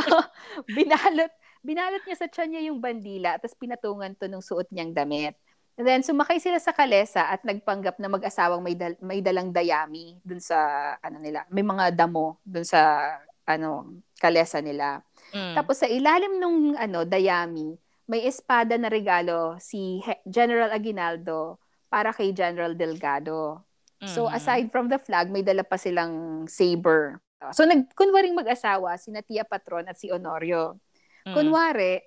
binalot, 0.67 1.33
binalot 1.63 2.03
niya 2.03 2.17
sa 2.19 2.29
tiyan 2.29 2.49
niya 2.53 2.63
yung 2.71 2.79
bandila 2.83 3.39
tapos 3.39 3.55
pinatungan 3.55 4.15
to 4.19 4.27
ng 4.27 4.43
suot 4.43 4.69
niyang 4.75 4.93
damit. 4.93 5.39
And 5.81 5.89
then 5.89 6.05
sumakay 6.05 6.37
sila 6.37 6.61
sa 6.61 6.77
kalesa 6.77 7.33
at 7.33 7.41
nagpanggap 7.49 7.97
na 7.97 8.13
mag-asawang 8.13 8.61
may 8.61 8.77
dal- 8.77 9.01
may 9.01 9.25
dalang 9.25 9.57
dayami 9.57 10.21
dun 10.21 10.37
sa 10.37 10.59
ano 11.01 11.17
nila. 11.17 11.49
May 11.49 11.65
mga 11.65 11.97
damo 11.97 12.37
dun 12.45 12.67
sa 12.67 13.09
ano 13.49 13.99
kalesa 14.21 14.61
nila. 14.61 15.01
Mm. 15.33 15.57
Tapos 15.57 15.81
sa 15.81 15.89
ilalim 15.89 16.37
nung 16.37 16.77
ano 16.77 17.09
dayami, 17.09 17.73
may 18.05 18.29
espada 18.29 18.77
na 18.77 18.93
regalo 18.93 19.57
si 19.57 20.05
General 20.29 20.69
Aguinaldo 20.69 21.57
para 21.89 22.13
kay 22.13 22.37
General 22.37 22.77
Delgado. 22.77 23.65
Mm-hmm. 24.05 24.13
So 24.13 24.29
aside 24.29 24.69
from 24.69 24.93
the 24.93 25.01
flag, 25.01 25.33
may 25.33 25.41
dala 25.41 25.65
pa 25.65 25.81
silang 25.81 26.45
saber. 26.53 27.17
So, 27.51 27.67
nag, 27.67 27.91
kunwaring 27.99 28.39
mag-asawa, 28.39 28.95
si 28.95 29.11
Tia 29.27 29.43
Patron 29.43 29.91
at 29.91 29.99
si 29.99 30.07
Honorio. 30.15 30.79
Mm. 31.27 31.35
Kunwari, 31.35 31.99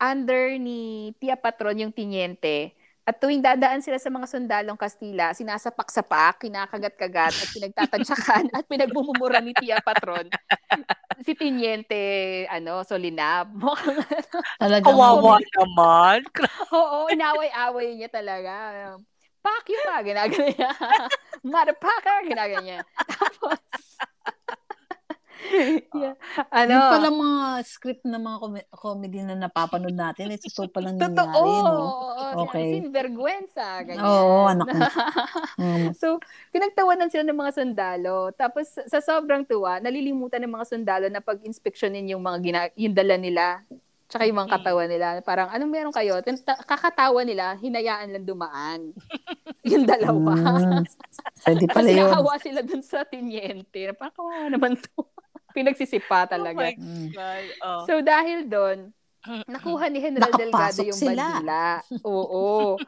under 0.00 0.56
ni 0.56 1.12
Tia 1.20 1.36
Patron 1.36 1.76
yung 1.84 1.92
tinyente, 1.92 2.72
at 3.08 3.16
tuwing 3.16 3.40
dadaan 3.40 3.80
sila 3.80 3.96
sa 3.96 4.12
mga 4.12 4.28
sundalong 4.28 4.76
Kastila, 4.76 5.32
sinasapak-sapak, 5.32 6.44
kinakagat-kagat, 6.44 7.32
at 7.32 7.48
pinagtatansyakan, 7.56 8.44
at 8.60 8.68
pinagbumumura 8.68 9.40
ni 9.40 9.56
Tia 9.56 9.80
Patron, 9.80 10.28
si 11.24 11.32
Tinyente, 11.32 12.44
ano, 12.52 12.84
Solinab. 12.84 13.48
Talaga. 14.60 14.84
Kawawa 14.84 15.40
naman. 15.40 16.20
Oo, 16.76 17.08
inaway-away 17.08 17.96
niya 17.96 18.12
talaga. 18.12 18.52
Pak 19.40 19.64
you 19.72 19.80
pa, 19.88 20.04
ginagano 20.04 20.44
niya. 20.44 20.70
Motherfucker, 21.40 22.28
ginagano 22.28 22.60
niya. 22.60 22.84
Tapos, 23.08 23.56
yeah. 26.02 26.14
Ano? 26.50 26.72
Yung 26.74 26.86
pala 26.90 27.08
mga 27.08 27.46
script 27.64 28.04
na 28.04 28.18
mga 28.18 28.38
com- 28.42 28.68
comedy 28.74 29.18
na 29.22 29.38
napapanood 29.38 29.94
natin, 29.94 30.34
ito 30.34 30.50
to 30.50 30.66
palang 30.70 30.96
nangyari, 30.98 31.14
Totoo. 31.14 31.46
no? 31.64 32.44
Okay. 32.48 32.78
Sin 32.78 32.90
vergüenza, 32.90 33.82
ganyan. 33.86 34.02
Oo, 34.04 34.50
anak 34.50 34.66
ko. 34.66 34.78
mm. 35.62 35.86
So, 35.96 36.18
pinagtawanan 36.50 37.08
sila 37.08 37.24
ng 37.26 37.38
mga 37.38 37.52
sundalo. 37.54 38.34
Tapos, 38.34 38.66
sa 38.74 38.98
sobrang 38.98 39.46
tuwa, 39.46 39.78
nalilimutan 39.78 40.42
ng 40.44 40.54
mga 40.54 40.66
sundalo 40.68 41.06
na 41.08 41.22
pag-inspeksyonin 41.22 42.10
yung 42.12 42.22
mga 42.22 42.38
gina- 42.42 42.74
yung 42.76 42.94
dala 42.94 43.16
nila 43.16 43.62
tsaka 44.08 44.24
yung 44.24 44.40
mga 44.40 44.52
katawan 44.58 44.88
nila. 44.88 45.08
Parang, 45.20 45.52
anong 45.52 45.68
meron 45.68 45.92
kayo? 45.92 46.16
Kakatawa 46.64 47.20
nila, 47.28 47.60
hinayaan 47.60 48.16
lang 48.16 48.24
dumaan. 48.24 48.96
yung 49.68 49.84
dalawa. 49.84 50.32
Mm, 50.32 50.84
pwede 51.44 51.64
pala 51.68 51.88
yun. 51.92 52.08
Kasi 52.08 52.48
sila 52.48 52.60
dun 52.64 52.80
sa 52.80 53.04
tinyente. 53.04 53.92
Parang, 53.92 54.16
kawawa 54.16 54.48
naman 54.48 54.80
to. 54.80 55.04
Pinagsisipa 55.58 56.24
oh 56.24 56.28
talaga. 56.30 56.70
Oh 56.70 56.78
my 56.78 57.10
God. 57.10 57.44
Oh. 57.66 57.82
So 57.90 57.98
dahil 57.98 58.46
doon, 58.46 58.94
nakuha 59.44 59.90
ni 59.90 59.98
General 59.98 60.30
Nakapasok 60.30 60.40
Delgado 60.40 60.80
yung 60.86 61.00
sila. 61.00 61.24
bandila. 61.26 61.66
Oo. 62.06 62.78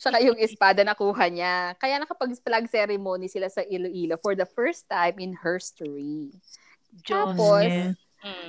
Tsaka 0.00 0.18
yung 0.22 0.38
espada 0.38 0.80
nakuha 0.86 1.26
niya. 1.28 1.74
Kaya 1.76 1.98
nakapag-flag 1.98 2.70
ceremony 2.70 3.26
sila 3.26 3.50
sa 3.50 3.66
Iloilo 3.66 4.16
for 4.22 4.38
the 4.38 4.46
first 4.46 4.86
time 4.86 5.18
in 5.18 5.34
history. 5.34 6.30
Diyos 7.02 7.34
Tapos, 7.34 7.66
yeah. 7.66 7.94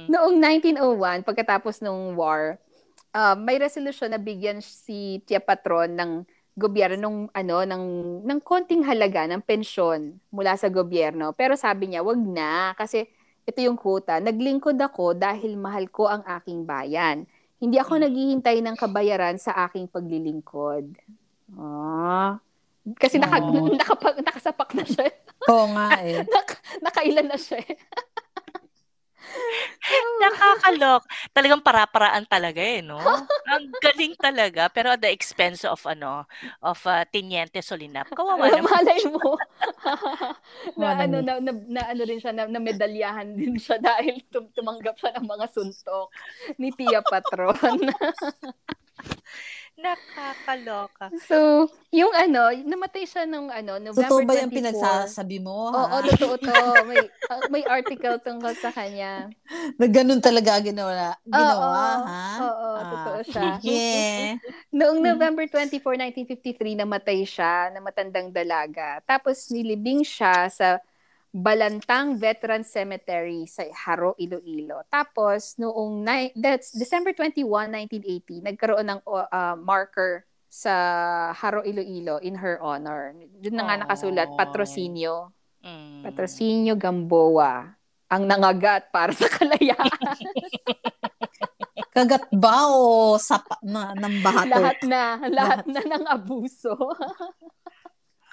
noong 0.09 0.37
1901, 0.37 1.27
pagkatapos 1.27 1.81
ng 1.81 2.15
war, 2.17 2.61
uh, 3.13 3.35
may 3.37 3.57
resolution 3.59 4.11
na 4.11 4.21
bigyan 4.21 4.63
si 4.63 5.21
Tia 5.25 5.41
Patron 5.41 5.93
ng 5.97 6.11
gobyerno 6.51 6.99
ng 6.99 7.17
ano 7.31 7.63
ng 7.63 7.85
ng 8.27 8.39
konting 8.43 8.83
halaga 8.83 9.23
ng 9.23 9.39
pensyon 9.39 10.19
mula 10.29 10.55
sa 10.59 10.67
gobyerno. 10.67 11.31
Pero 11.31 11.55
sabi 11.55 11.91
niya, 11.91 12.03
wag 12.03 12.19
na 12.19 12.75
kasi 12.75 13.07
ito 13.45 13.59
yung 13.61 13.77
quota, 13.77 14.21
naglingkod 14.21 14.77
ako 14.77 15.17
dahil 15.17 15.57
mahal 15.57 15.89
ko 15.89 16.07
ang 16.07 16.21
aking 16.41 16.63
bayan. 16.63 17.25
Hindi 17.61 17.77
ako 17.77 17.97
hmm. 17.97 18.03
naghihintay 18.05 18.57
ng 18.61 18.75
kabayaran 18.77 19.37
sa 19.37 19.53
aking 19.69 19.89
paglilingkod. 19.89 20.97
Ah. 21.57 22.41
Kasi 22.97 23.21
naka, 23.21 23.41
oh. 23.41 23.69
nakapag, 23.81 24.17
nakasapak 24.25 24.73
na 24.73 24.85
siya. 24.85 25.09
Oo 25.49 25.69
nga 25.73 26.01
eh. 26.01 26.25
Nak, 26.33 26.49
nakailan 26.81 27.27
na 27.29 27.37
siya 27.37 27.61
eh. 27.61 27.77
Nakakalok. 30.21 31.03
Talagang 31.33 31.61
para-paraan 31.65 32.25
talaga 32.29 32.61
eh, 32.61 32.85
no? 32.85 33.01
Ang 33.49 33.73
galing 33.81 34.13
talaga. 34.15 34.69
Pero 34.69 34.93
at 34.93 35.01
the 35.01 35.09
expense 35.09 35.65
of, 35.65 35.81
ano, 35.89 36.29
of 36.61 36.77
uh, 36.85 37.03
Tiniente 37.09 37.59
Solinap. 37.65 38.07
Kawawa 38.13 38.47
naman. 38.53 38.69
Malay 38.69 39.01
mo. 39.09 39.35
na, 40.79 40.87
ano, 41.03 41.17
na, 41.25 41.33
na, 41.41 41.51
na, 41.51 41.81
ano 41.91 42.01
rin 42.05 42.21
siya, 42.21 42.31
na, 42.31 42.45
na 42.45 42.61
medalyahan 42.61 43.33
din 43.33 43.57
siya 43.57 43.81
dahil 43.89 44.21
tum- 44.29 44.53
tumanggap 44.53 44.95
siya 45.01 45.17
ng 45.17 45.27
mga 45.27 45.45
suntok 45.49 46.07
ni 46.61 46.69
Tia 46.71 47.01
Patron. 47.01 47.49
Nakakaloka. 49.81 51.09
So, 51.25 51.67
yung 51.89 52.13
ano, 52.13 52.53
namatay 52.53 53.03
siya 53.09 53.25
nung 53.25 53.49
ano, 53.49 53.81
November 53.81 54.21
Totoo 54.21 54.29
ba 54.29 54.33
yung 54.37 54.53
pinagsasabi 54.53 55.37
mo? 55.41 55.73
Oo, 55.73 55.97
ha? 55.97 56.05
totoo 56.13 56.37
to. 56.37 56.53
May, 56.85 57.01
uh, 57.27 57.43
may 57.49 57.63
article 57.65 58.21
tungkol 58.21 58.53
sa 58.55 58.69
kanya. 58.69 59.27
Na 59.75 59.85
ganun 59.89 60.21
talaga 60.21 60.61
ginawa, 60.61 61.17
ginawa 61.25 61.65
oo, 61.65 62.05
ha? 62.05 62.25
Oo, 62.39 62.69
ah, 62.77 62.85
totoo 62.85 63.19
siya. 63.25 63.47
Yeah. 63.65 64.37
Noong 64.77 65.01
November 65.01 65.49
24, 65.49 65.81
1953, 65.81 66.79
namatay 66.79 67.25
siya 67.25 67.73
na 67.73 67.81
matandang 67.81 68.29
dalaga. 68.29 69.01
Tapos 69.03 69.49
nilibing 69.49 70.05
siya 70.05 70.47
sa 70.47 70.77
Balantang 71.31 72.19
Veteran 72.19 72.67
Cemetery 72.67 73.47
sa 73.47 73.63
Haro, 73.71 74.19
Iloilo. 74.19 74.83
Tapos, 74.91 75.55
noong 75.55 76.03
ni- 76.03 76.35
that's 76.35 76.75
December 76.75 77.15
21, 77.15 77.71
1980, 77.87 78.43
nagkaroon 78.43 78.83
ng 78.83 78.99
uh, 79.07 79.55
marker 79.55 80.27
sa 80.51 80.75
Haro, 81.31 81.63
Iloilo 81.63 82.19
in 82.19 82.35
her 82.35 82.59
honor. 82.59 83.15
Doon 83.39 83.55
na 83.55 83.63
nga 83.63 83.75
nakasulat, 83.79 84.27
Patrocinio. 84.35 85.31
Mm. 85.63 86.03
Patrocinio 86.03 86.75
Gamboa. 86.75 87.79
Ang 88.11 88.27
nangagat 88.27 88.91
para 88.91 89.15
sa 89.15 89.31
kalayaan. 89.31 89.87
Kagat 91.95 92.27
ba 92.35 92.67
o 92.71 93.15
sapa 93.15 93.55
na, 93.63 93.95
ng 93.95 94.19
bahato? 94.19 94.51
Lahat 94.51 94.79
na. 94.83 95.03
Lahat, 95.31 95.33
lahat 95.63 95.63
na 95.71 95.81
ng 95.95 96.05
abuso. 96.11 96.75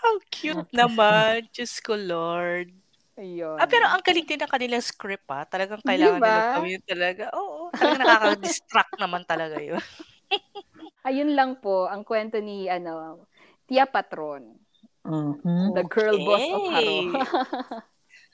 How 0.02 0.18
cute 0.30 0.70
naman. 0.74 1.46
Diyos 1.54 1.78
ko, 1.78 1.94
Lord. 1.94 2.74
Ayun. 3.18 3.58
Ah, 3.58 3.66
pero 3.66 3.90
ang 3.90 3.98
galing 3.98 4.22
din 4.22 4.38
ng 4.38 4.46
kanilang 4.46 4.84
script, 4.84 5.26
ah. 5.26 5.42
Talagang 5.42 5.82
kailangan 5.82 6.22
diba? 6.22 6.30
nila 6.30 6.54
gawin 6.54 6.82
talaga. 6.86 7.24
Oo, 7.34 7.74
talagang 7.74 8.02
nakaka-distract 8.06 8.94
naman 9.02 9.22
talaga 9.26 9.58
yun. 9.58 9.82
Ayun 11.08 11.34
lang 11.34 11.58
po, 11.58 11.90
ang 11.90 12.06
kwento 12.06 12.38
ni, 12.38 12.70
ano, 12.70 13.26
Tia 13.66 13.90
Patron. 13.90 14.54
Mm-hmm. 15.02 15.74
The 15.74 15.84
girl 15.90 16.14
okay. 16.14 16.26
boss 16.26 16.46
of 16.46 16.62
Haro. 16.70 16.96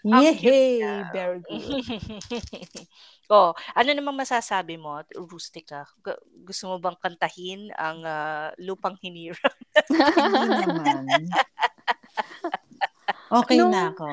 Yay! 0.05 0.85
Very 1.17 1.41
good. 1.41 1.81
oh, 3.33 3.57
ano 3.73 3.89
namang 3.89 4.21
masasabi 4.21 4.77
mo, 4.77 5.01
Rustica? 5.17 5.89
Gusto 6.45 6.69
mo 6.69 6.77
bang 6.77 6.99
kantahin 7.01 7.73
ang 7.73 8.05
uh, 8.05 8.53
Lupang 8.61 9.01
Hinira? 9.01 9.41
Hindi 9.89 10.61
naman. 10.61 11.09
Okay 13.35 13.59
nung, 13.59 13.73
na 13.75 13.91
ako. 13.91 14.09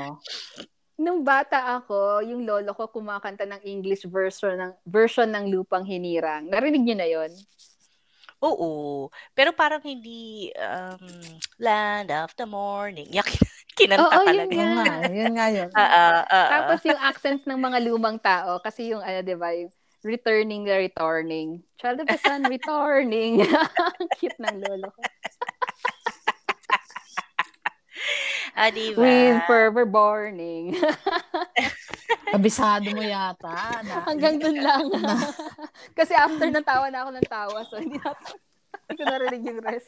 Nung 0.97 1.19
bata 1.21 1.77
ako, 1.77 2.25
yung 2.25 2.41
lolo 2.45 2.73
ko 2.73 2.89
kumakanta 2.89 3.45
ng 3.45 3.61
English 3.61 4.09
version 4.09 4.57
ng 4.57 4.73
version 4.85 5.29
ng 5.29 5.49
Lupang 5.53 5.85
Hinirang. 5.85 6.49
Narinig 6.49 6.81
niyo 6.81 6.95
na 6.97 7.07
'yon? 7.09 7.31
Oo. 8.41 9.07
Pero 9.37 9.53
parang 9.53 9.85
hindi 9.85 10.49
um, 10.57 11.05
Land 11.61 12.09
of 12.09 12.33
the 12.33 12.49
Morning. 12.49 13.05
Yak, 13.13 13.29
kinanta 13.77 14.09
Oo, 14.09 14.25
talaga. 14.25 14.49
Yun 14.57 14.71
nga, 14.81 14.93
yun 15.13 15.33
nga 15.37 15.47
yun. 15.53 15.69
Uh, 15.69 15.81
uh, 15.85 16.21
uh, 16.25 16.49
Tapos 16.49 16.79
yung 16.89 17.01
accents 17.05 17.45
ng 17.45 17.59
mga 17.61 17.77
lumang 17.85 18.17
tao, 18.17 18.57
kasi 18.57 18.91
yung, 18.91 19.05
ano, 19.05 19.21
di 19.21 19.37
ba, 19.37 19.53
yung 19.53 19.69
returning 20.01 20.65
the 20.65 20.73
returning. 20.73 21.61
Child 21.77 22.01
of 22.01 22.07
the 22.09 22.17
sun, 22.17 22.41
returning. 22.49 23.45
Cute 24.17 24.41
ng 24.41 24.57
lolo 24.57 24.89
ko. 24.89 25.01
Ah, 28.51 28.67
diba? 28.67 28.99
With 28.99 29.47
fervor 29.47 29.87
burning. 29.87 30.75
Kabisado 32.35 32.83
mo 32.91 32.99
yata. 32.99 33.79
Na, 33.87 34.03
Hanggang 34.03 34.43
dun 34.43 34.59
lang. 34.67 34.91
Kasi 35.95 36.11
after 36.11 36.51
ng 36.51 36.67
tawa 36.67 36.91
na 36.91 37.07
ako 37.07 37.09
ng 37.15 37.27
tawa. 37.31 37.59
So, 37.71 37.79
hindi 37.79 37.95
na 37.95 38.11
hindi 38.91 38.93
ko 38.99 39.03
narinig 39.07 39.43
yung 39.47 39.61
rest. 39.63 39.87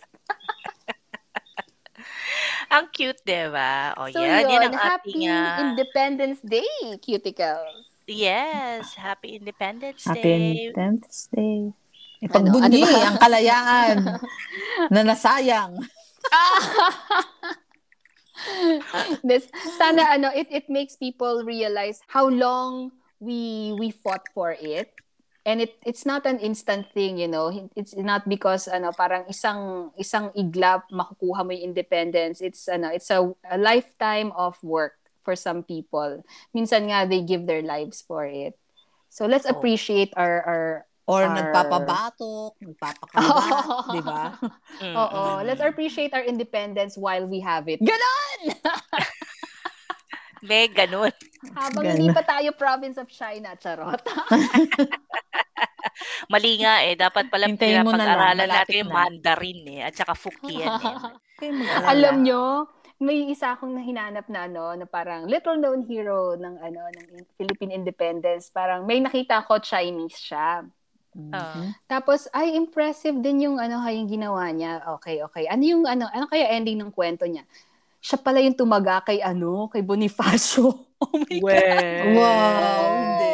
ang 2.71 2.88
cute, 2.95 3.19
diba? 3.27 3.99
O, 3.99 4.07
so, 4.07 4.23
yan. 4.23 4.47
Yun, 4.47 4.51
yan 4.55 4.63
ang 4.71 4.77
happy 4.79 5.12
ating, 5.12 5.21
uh... 5.27 5.59
Independence 5.67 6.39
Day, 6.39 6.71
cuticles. 7.03 7.91
Yes, 8.07 8.95
Happy 8.95 9.39
Independence 9.39 10.07
Day. 10.07 10.12
Happy 10.12 10.31
Independence 10.31 11.19
Day. 11.31 11.71
Ipagbunyi 12.23 12.79
ano, 12.79 12.88
ano 12.88 12.99
ang 13.12 13.19
kalayaan 13.19 13.97
na 14.88 15.01
nasayang. 15.03 15.75
this 19.23 19.47
sana 19.77 20.15
ano 20.15 20.29
it 20.36 20.47
it 20.51 20.65
makes 20.69 20.95
people 20.95 21.43
realize 21.43 21.99
how 22.08 22.27
long 22.27 22.91
we 23.23 23.71
we 23.79 23.91
fought 23.91 24.27
for 24.36 24.51
it. 24.60 24.91
And 25.43 25.60
it 25.60 25.75
it's 25.84 26.08
not 26.08 26.23
an 26.23 26.39
instant 26.39 26.88
thing 26.95 27.19
you 27.19 27.27
know. 27.27 27.51
It's 27.75 27.95
not 27.95 28.27
because 28.27 28.67
ano 28.67 28.91
parang 28.95 29.27
isang 29.27 29.91
isang 29.99 30.32
iglap 30.36 30.88
makukuha 30.88 31.43
mo 31.43 31.51
yung 31.51 31.75
independence. 31.75 32.39
It's 32.39 32.67
ano 32.71 32.91
it's 32.91 33.12
a, 33.12 33.27
a 33.51 33.60
lifetime 33.60 34.32
of 34.36 34.56
work 34.63 34.95
for 35.23 35.36
some 35.36 35.63
people. 35.63 36.23
Minsan 36.56 36.88
nga 36.88 37.03
they 37.08 37.23
give 37.23 37.43
their 37.43 37.63
lives 37.63 38.03
for 38.03 38.23
it. 38.23 38.56
So 39.12 39.27
let's 39.27 39.47
oh. 39.47 39.51
appreciate 39.51 40.15
our 40.15 40.39
our 40.47 40.67
Or 41.03 41.27
our... 41.27 41.35
nagpapabatok, 41.35 42.55
nagpapakalat, 42.63 43.65
di 43.99 44.01
ba? 44.03 44.39
Oo. 44.87 45.43
Let's 45.43 45.59
appreciate 45.59 46.15
our 46.15 46.23
independence 46.23 46.95
while 46.95 47.27
we 47.27 47.43
have 47.43 47.67
it. 47.67 47.83
Ganon! 47.83 48.41
May 50.47 50.71
ganun. 50.71 51.11
Habang 51.55 51.83
Ganon. 51.87 51.99
hindi 51.99 52.07
pa 52.11 52.23
tayo 52.23 52.51
province 52.55 52.99
of 52.99 53.07
China, 53.11 53.55
charot. 53.55 53.99
Mali 56.31 56.59
nga 56.59 56.83
eh. 56.83 56.99
Dapat 56.99 57.31
pala 57.31 57.47
pinapag-aralan 57.47 58.47
natin 58.47 58.83
yung 58.83 58.91
Mandarin 58.91 59.63
eh. 59.71 59.87
At 59.87 59.95
saka 59.95 60.15
Fukien 60.15 60.67
eh. 60.67 60.95
Alam 61.87 62.27
nyo, 62.27 62.67
may 63.03 63.31
isa 63.31 63.55
akong 63.55 63.75
nahinanap 63.75 64.27
na 64.31 64.47
ano 64.47 64.71
na 64.79 64.87
parang 64.87 65.27
little 65.27 65.59
known 65.59 65.83
hero 65.83 66.39
ng 66.39 66.55
ano 66.63 66.81
ng 66.87 67.27
Philippine 67.35 67.75
independence 67.75 68.47
parang 68.47 68.87
may 68.87 69.03
nakita 69.03 69.43
ko 69.43 69.59
Chinese 69.59 70.15
siya 70.15 70.63
Mm-hmm. 71.13 71.86
Tapos, 71.86 72.26
ay, 72.34 72.58
impressive 72.58 73.17
din 73.21 73.45
yung 73.49 73.58
ano, 73.62 73.80
yung 73.86 74.10
ginawa 74.10 74.49
niya. 74.49 74.82
Okay, 74.97 75.21
okay. 75.21 75.45
Ano 75.45 75.63
yung, 75.63 75.84
ano, 75.86 76.10
ano 76.10 76.26
kaya 76.26 76.54
ending 76.58 76.82
ng 76.82 76.91
kwento 76.91 77.23
niya? 77.30 77.45
Siya 78.04 78.19
pala 78.19 78.41
yung 78.43 78.58
tumaga 78.58 78.99
kay, 79.06 79.21
ano, 79.21 79.69
kay 79.69 79.86
Bonifacio. 79.86 80.73
Oh 81.04 81.19
my 81.19 81.39
well, 81.43 81.60
God. 81.60 82.15
Wow, 82.15 82.84
hindi. 82.95 83.32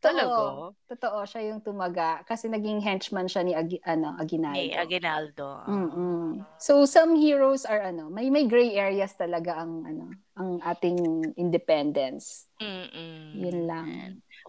Talaga? 0.00 0.72
Totoo, 0.88 1.18
siya 1.28 1.52
yung 1.52 1.60
tumaga. 1.60 2.24
Kasi 2.24 2.48
naging 2.48 2.80
henchman 2.80 3.28
siya 3.28 3.44
ni 3.44 3.52
Ag- 3.52 3.84
ano, 3.84 4.16
Aguinaldo. 4.16 4.56
Ni 4.56 4.72
Aguinaldo. 4.72 5.46
Mm-mm. 5.68 6.40
So, 6.56 6.88
some 6.88 7.20
heroes 7.20 7.68
are, 7.68 7.84
ano, 7.84 8.08
may, 8.08 8.32
may 8.32 8.48
gray 8.48 8.80
areas 8.80 9.12
talaga 9.12 9.60
ang, 9.60 9.84
ano, 9.84 10.08
ang 10.40 10.64
ating 10.64 11.36
independence. 11.36 12.48
Mm-mm. 12.64 13.36
Yun 13.44 13.58
lang. 13.68 13.86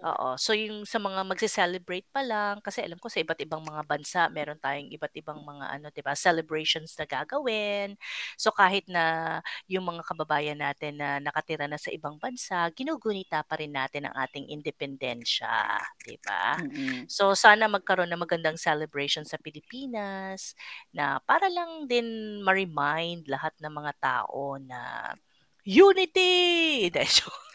Oo. 0.02 0.34
So 0.34 0.58
yung 0.58 0.82
sa 0.90 0.98
mga 0.98 1.22
magse-celebrate 1.30 2.10
pa 2.10 2.26
lang 2.26 2.58
kasi 2.66 2.82
alam 2.82 2.98
ko 2.98 3.06
sa 3.06 3.22
iba't 3.22 3.38
ibang 3.46 3.62
mga 3.62 3.86
bansa 3.86 4.22
meron 4.34 4.58
tayong 4.58 4.90
iba't 4.90 5.14
ibang 5.14 5.38
mga 5.46 5.66
ano 5.78 5.88
'di 5.94 6.02
ba 6.02 6.18
celebrations 6.18 6.98
na 6.98 7.06
gagawin. 7.06 7.94
So 8.34 8.50
kahit 8.50 8.90
na 8.90 9.38
yung 9.70 9.86
mga 9.86 10.02
kababayan 10.10 10.58
natin 10.58 10.98
na 10.98 11.22
nakatira 11.22 11.70
na 11.70 11.78
sa 11.78 11.94
ibang 11.94 12.18
bansa, 12.18 12.66
ginugunita 12.74 13.46
pa 13.46 13.62
rin 13.62 13.78
natin 13.78 14.10
ang 14.10 14.16
ating 14.26 14.50
independensya, 14.50 15.78
'di 16.02 16.18
ba? 16.26 16.58
Mm-hmm. 16.58 17.06
So 17.06 17.38
sana 17.38 17.70
magkaroon 17.70 18.10
ng 18.10 18.26
magandang 18.26 18.58
celebration 18.58 19.22
sa 19.22 19.38
Pilipinas 19.38 20.58
na 20.90 21.22
para 21.22 21.46
lang 21.46 21.86
din 21.86 22.42
ma-remind 22.42 23.30
lahat 23.30 23.54
ng 23.62 23.70
mga 23.70 23.94
tao 24.02 24.58
na 24.58 25.14
unity. 25.62 26.90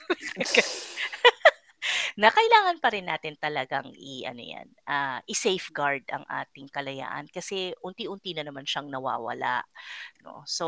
na 2.16 2.32
kailangan 2.32 2.80
pa 2.80 2.88
rin 2.92 3.06
natin 3.08 3.36
talagang 3.36 3.92
i 3.96 4.24
ano 4.24 4.40
yan, 4.40 4.68
uh, 4.88 5.20
i-safeguard 5.28 6.04
ang 6.08 6.24
ating 6.28 6.68
kalayaan 6.72 7.28
kasi 7.28 7.76
unti-unti 7.84 8.32
na 8.32 8.44
naman 8.48 8.64
siyang 8.64 8.88
nawawala, 8.88 9.64
no. 10.24 10.42
So 10.48 10.66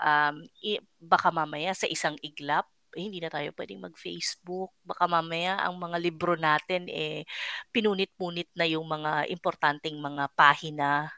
um 0.00 0.36
i- 0.64 0.82
baka 1.00 1.30
mamaya 1.34 1.72
sa 1.76 1.86
isang 1.88 2.16
iglap 2.22 2.66
eh, 2.96 3.04
hindi 3.04 3.20
na 3.20 3.28
tayo 3.28 3.52
pwedeng 3.52 3.84
mag-Facebook. 3.84 4.72
Baka 4.80 5.04
mamaya 5.04 5.60
ang 5.60 5.76
mga 5.76 6.00
libro 6.00 6.32
natin 6.32 6.88
eh 6.88 7.28
pinunit-punit 7.68 8.48
na 8.56 8.64
yung 8.64 8.88
mga 8.88 9.28
importanteng 9.28 10.00
mga 10.00 10.32
pahina 10.32 11.12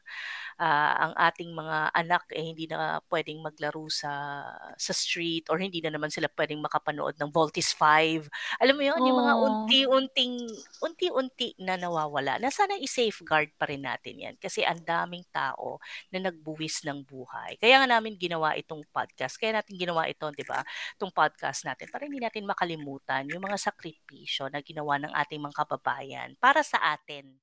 uh, 0.59 0.95
ang 1.09 1.13
ating 1.15 1.55
mga 1.55 1.95
anak 1.95 2.27
eh 2.35 2.43
hindi 2.43 2.67
na 2.67 2.99
pwedeng 3.09 3.41
maglaro 3.41 3.87
sa 3.89 4.45
sa 4.75 4.93
street 4.93 5.47
or 5.49 5.63
hindi 5.63 5.79
na 5.79 5.95
naman 5.95 6.11
sila 6.11 6.27
pwedeng 6.35 6.61
makapanood 6.61 7.15
ng 7.17 7.31
Voltis 7.31 7.73
5. 7.73 8.27
Alam 8.61 8.75
mo 8.77 8.83
'yon, 8.85 9.01
yung 9.07 9.19
mga 9.23 9.35
unti-unting 9.39 10.35
unti-unti 10.83 11.55
na 11.63 11.79
nawawala. 11.79 12.43
Na 12.43 12.51
sana 12.51 12.75
i-safeguard 12.77 13.55
pa 13.55 13.71
rin 13.71 13.87
natin 13.87 14.19
'yan 14.19 14.35
kasi 14.37 14.67
ang 14.67 14.83
daming 14.83 15.25
tao 15.31 15.79
na 16.11 16.19
nagbuwis 16.29 16.83
ng 16.85 17.07
buhay. 17.07 17.57
Kaya 17.63 17.81
nga 17.83 17.89
namin 17.89 18.19
ginawa 18.19 18.59
itong 18.59 18.83
podcast. 18.91 19.39
Kaya 19.39 19.63
natin 19.63 19.79
ginawa 19.79 20.11
ito, 20.11 20.27
'di 20.29 20.45
ba? 20.45 20.61
Itong 20.99 21.15
podcast 21.15 21.63
natin 21.65 21.87
para 21.89 22.05
hindi 22.05 22.19
natin 22.19 22.45
makalimutan 22.45 23.31
yung 23.31 23.47
mga 23.47 23.57
sakripisyo 23.57 24.51
na 24.51 24.61
ginawa 24.61 24.99
ng 24.99 25.13
ating 25.15 25.41
mga 25.41 25.57
kababayan 25.65 26.35
para 26.43 26.61
sa 26.67 26.83
atin. 26.83 27.39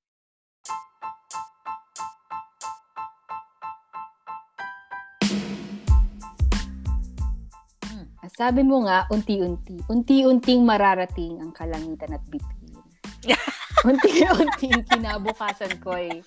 Sabi 8.36 8.68
mo 8.68 8.84
nga, 8.84 9.08
unti-unti. 9.08 9.80
Unti-unting 9.88 10.68
mararating 10.68 11.40
ang 11.40 11.56
kalangitan 11.56 12.20
at 12.20 12.24
bituin. 12.28 12.76
Unti-unting 13.88 14.84
kinabukasan 14.92 15.72
ko 15.80 15.96
ay 15.96 16.20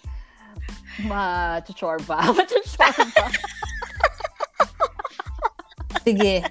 ma-chorba. 1.04 2.16
Ma-chorba. 2.32 3.24
Sige. 6.00 6.48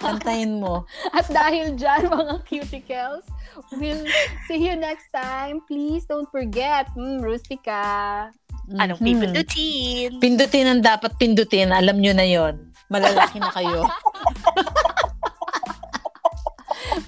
Kantahin 0.00 0.56
mo. 0.56 0.88
At 1.12 1.28
dahil 1.28 1.76
dyan, 1.76 2.08
mga 2.08 2.34
cuticles, 2.48 3.28
we'll 3.76 4.08
see 4.48 4.56
you 4.56 4.72
next 4.72 5.12
time. 5.12 5.60
Please 5.68 6.08
don't 6.08 6.32
forget, 6.32 6.88
mm, 6.96 7.20
Rustica. 7.20 8.32
Anong 8.72 9.00
mm-hmm. 9.04 9.20
pipindutin? 9.20 10.10
Pindutin 10.16 10.66
ang 10.68 10.80
dapat 10.80 11.12
pindutin. 11.20 11.76
Alam 11.76 12.00
nyo 12.00 12.12
na 12.16 12.24
yon 12.24 12.72
Malalaki 12.88 13.36
na 13.36 13.52
kayo. 13.52 13.84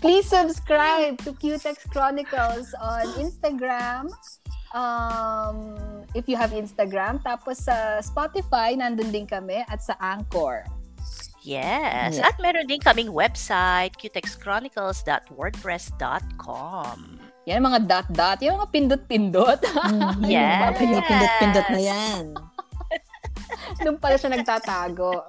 Please 0.00 0.24
subscribe 0.24 1.20
to 1.28 1.36
Qtex 1.36 1.84
Chronicles 1.92 2.72
on 2.80 3.04
Instagram, 3.20 4.08
um, 4.72 5.76
if 6.16 6.24
you 6.24 6.40
have 6.40 6.56
Instagram. 6.56 7.20
Tapos 7.20 7.68
sa 7.68 8.00
Spotify, 8.00 8.80
nandun 8.80 9.12
din 9.12 9.28
kami 9.28 9.60
at 9.68 9.84
sa 9.84 9.92
Anchor. 10.00 10.64
Yes. 11.44 12.16
Yeah. 12.16 12.32
At 12.32 12.40
meron 12.40 12.64
din 12.64 12.80
kaming 12.80 13.12
website, 13.12 13.92
cutexchronicles.wordpress.com. 14.00 16.96
Yan, 17.48 17.60
mga 17.60 17.80
dot-dot. 17.84 18.40
Yung 18.40 18.56
mga 18.60 18.68
pindot-pindot. 18.72 19.60
Mm, 19.64 20.28
yes. 20.28 20.60
Mga 20.64 20.74
pindot-pindot 20.80 21.68
na 21.72 21.80
yan. 21.80 22.36
Doon 23.84 23.96
pala 24.00 24.16
siya 24.16 24.32
nagtatago. 24.32 25.28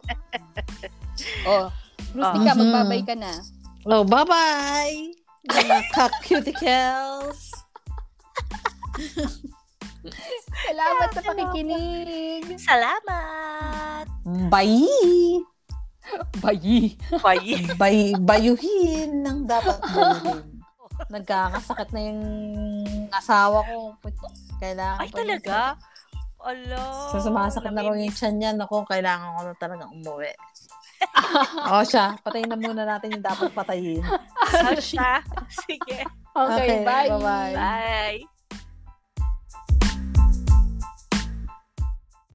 oh, 1.51 1.67
Rustica, 2.15 2.51
oh. 2.55 2.59
magbabay 2.59 3.03
ka 3.03 3.19
na. 3.19 3.35
Oh, 3.89 4.05
bye-bye! 4.05 5.09
Mga 5.49 5.77
cuticles! 6.25 7.49
Salamat 10.69 11.09
sa 11.09 11.21
pakikinig. 11.25 12.45
Salamat. 12.61 14.05
Bye. 14.53 15.41
Bayi. 16.41 16.97
Bayi. 17.25 17.65
Bay, 17.81 18.13
bayuhin 18.21 19.25
ng 19.25 19.49
dapat 19.49 19.81
bayuhin. 19.97 20.61
Nagkakasakit 21.09 21.89
na 21.97 22.01
yung 22.05 22.21
asawa 23.09 23.65
ko. 23.65 23.97
Kailangan 24.61 25.01
Ay, 25.01 25.09
talaga? 25.09 25.73
Ala. 26.41 27.09
So, 27.09 27.21
sumasakit 27.21 27.73
na 27.73 27.81
raw 27.81 27.97
yung 27.97 28.13
tiyan 28.13 28.35
niya. 28.37 28.51
Naku, 28.53 28.85
kailangan 28.85 29.33
ko 29.37 29.41
na 29.45 29.53
talaga 29.57 29.89
umuwi. 29.89 30.33
o 31.73 31.83
siya, 31.85 32.17
patayin 32.21 32.49
na 32.49 32.57
muna 32.59 32.83
natin 32.83 33.17
yung 33.17 33.25
dapat 33.25 33.51
patayin. 33.51 34.03
So 34.51 34.69
siya. 34.77 35.21
Sige. 35.49 36.03
Okay, 36.31 36.55
okay 36.55 36.77
bye. 36.87 37.09
Bye-bye. 37.11 37.53
Bye. 37.55 38.40